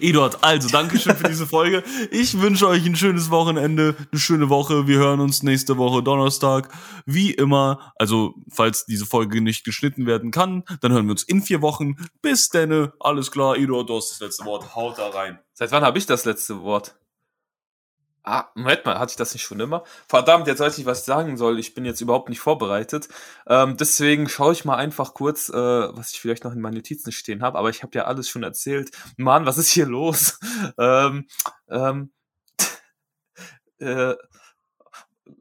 [0.00, 1.82] Eduard, also Dankeschön für diese Folge.
[2.10, 4.86] Ich wünsche euch ein schönes Wochenende, eine schöne Woche.
[4.86, 6.68] Wir hören uns nächste Woche Donnerstag.
[7.06, 11.42] Wie immer, also falls diese Folge nicht geschnitten werden kann, dann hören wir uns in
[11.42, 11.96] vier Wochen.
[12.20, 14.74] Bis denne, alles klar, Eduard, du hast das letzte Wort.
[14.74, 15.38] Haut da rein.
[15.54, 16.94] Seit wann habe ich das letzte Wort?
[18.22, 19.82] Ah, Moment mal, hatte ich das nicht schon immer?
[20.06, 21.58] Verdammt, jetzt weiß ich, was ich sagen soll.
[21.58, 23.08] Ich bin jetzt überhaupt nicht vorbereitet.
[23.46, 27.12] Ähm, deswegen schaue ich mal einfach kurz, äh, was ich vielleicht noch in meinen Notizen
[27.12, 27.58] stehen habe.
[27.58, 28.90] Aber ich habe ja alles schon erzählt.
[29.16, 30.38] Mann, was ist hier los?
[30.78, 31.26] ähm,
[31.70, 32.12] ähm,
[33.80, 34.14] äh,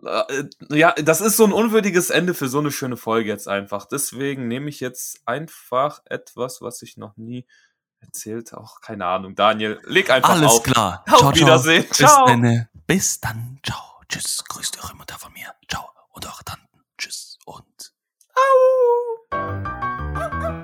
[0.05, 3.85] äh, ja, das ist so ein unwürdiges Ende für so eine schöne Folge jetzt einfach.
[3.85, 7.45] Deswegen nehme ich jetzt einfach etwas, was ich noch nie
[8.01, 9.35] erzählt auch, keine Ahnung.
[9.35, 10.51] Daniel, leg einfach Alles auf.
[10.51, 11.03] Alles klar.
[11.09, 11.85] Auf ciao, Wiedersehen.
[11.91, 12.25] Ciao.
[12.25, 13.59] Bis, dann, bis dann.
[13.63, 14.01] Ciao.
[14.07, 14.43] Tschüss.
[14.47, 15.53] Grüßt eure Mutter von mir.
[15.69, 15.89] Ciao.
[16.09, 16.83] Und eure Tanten.
[16.97, 17.37] Tschüss.
[17.45, 17.93] Und.
[19.31, 20.63] Au.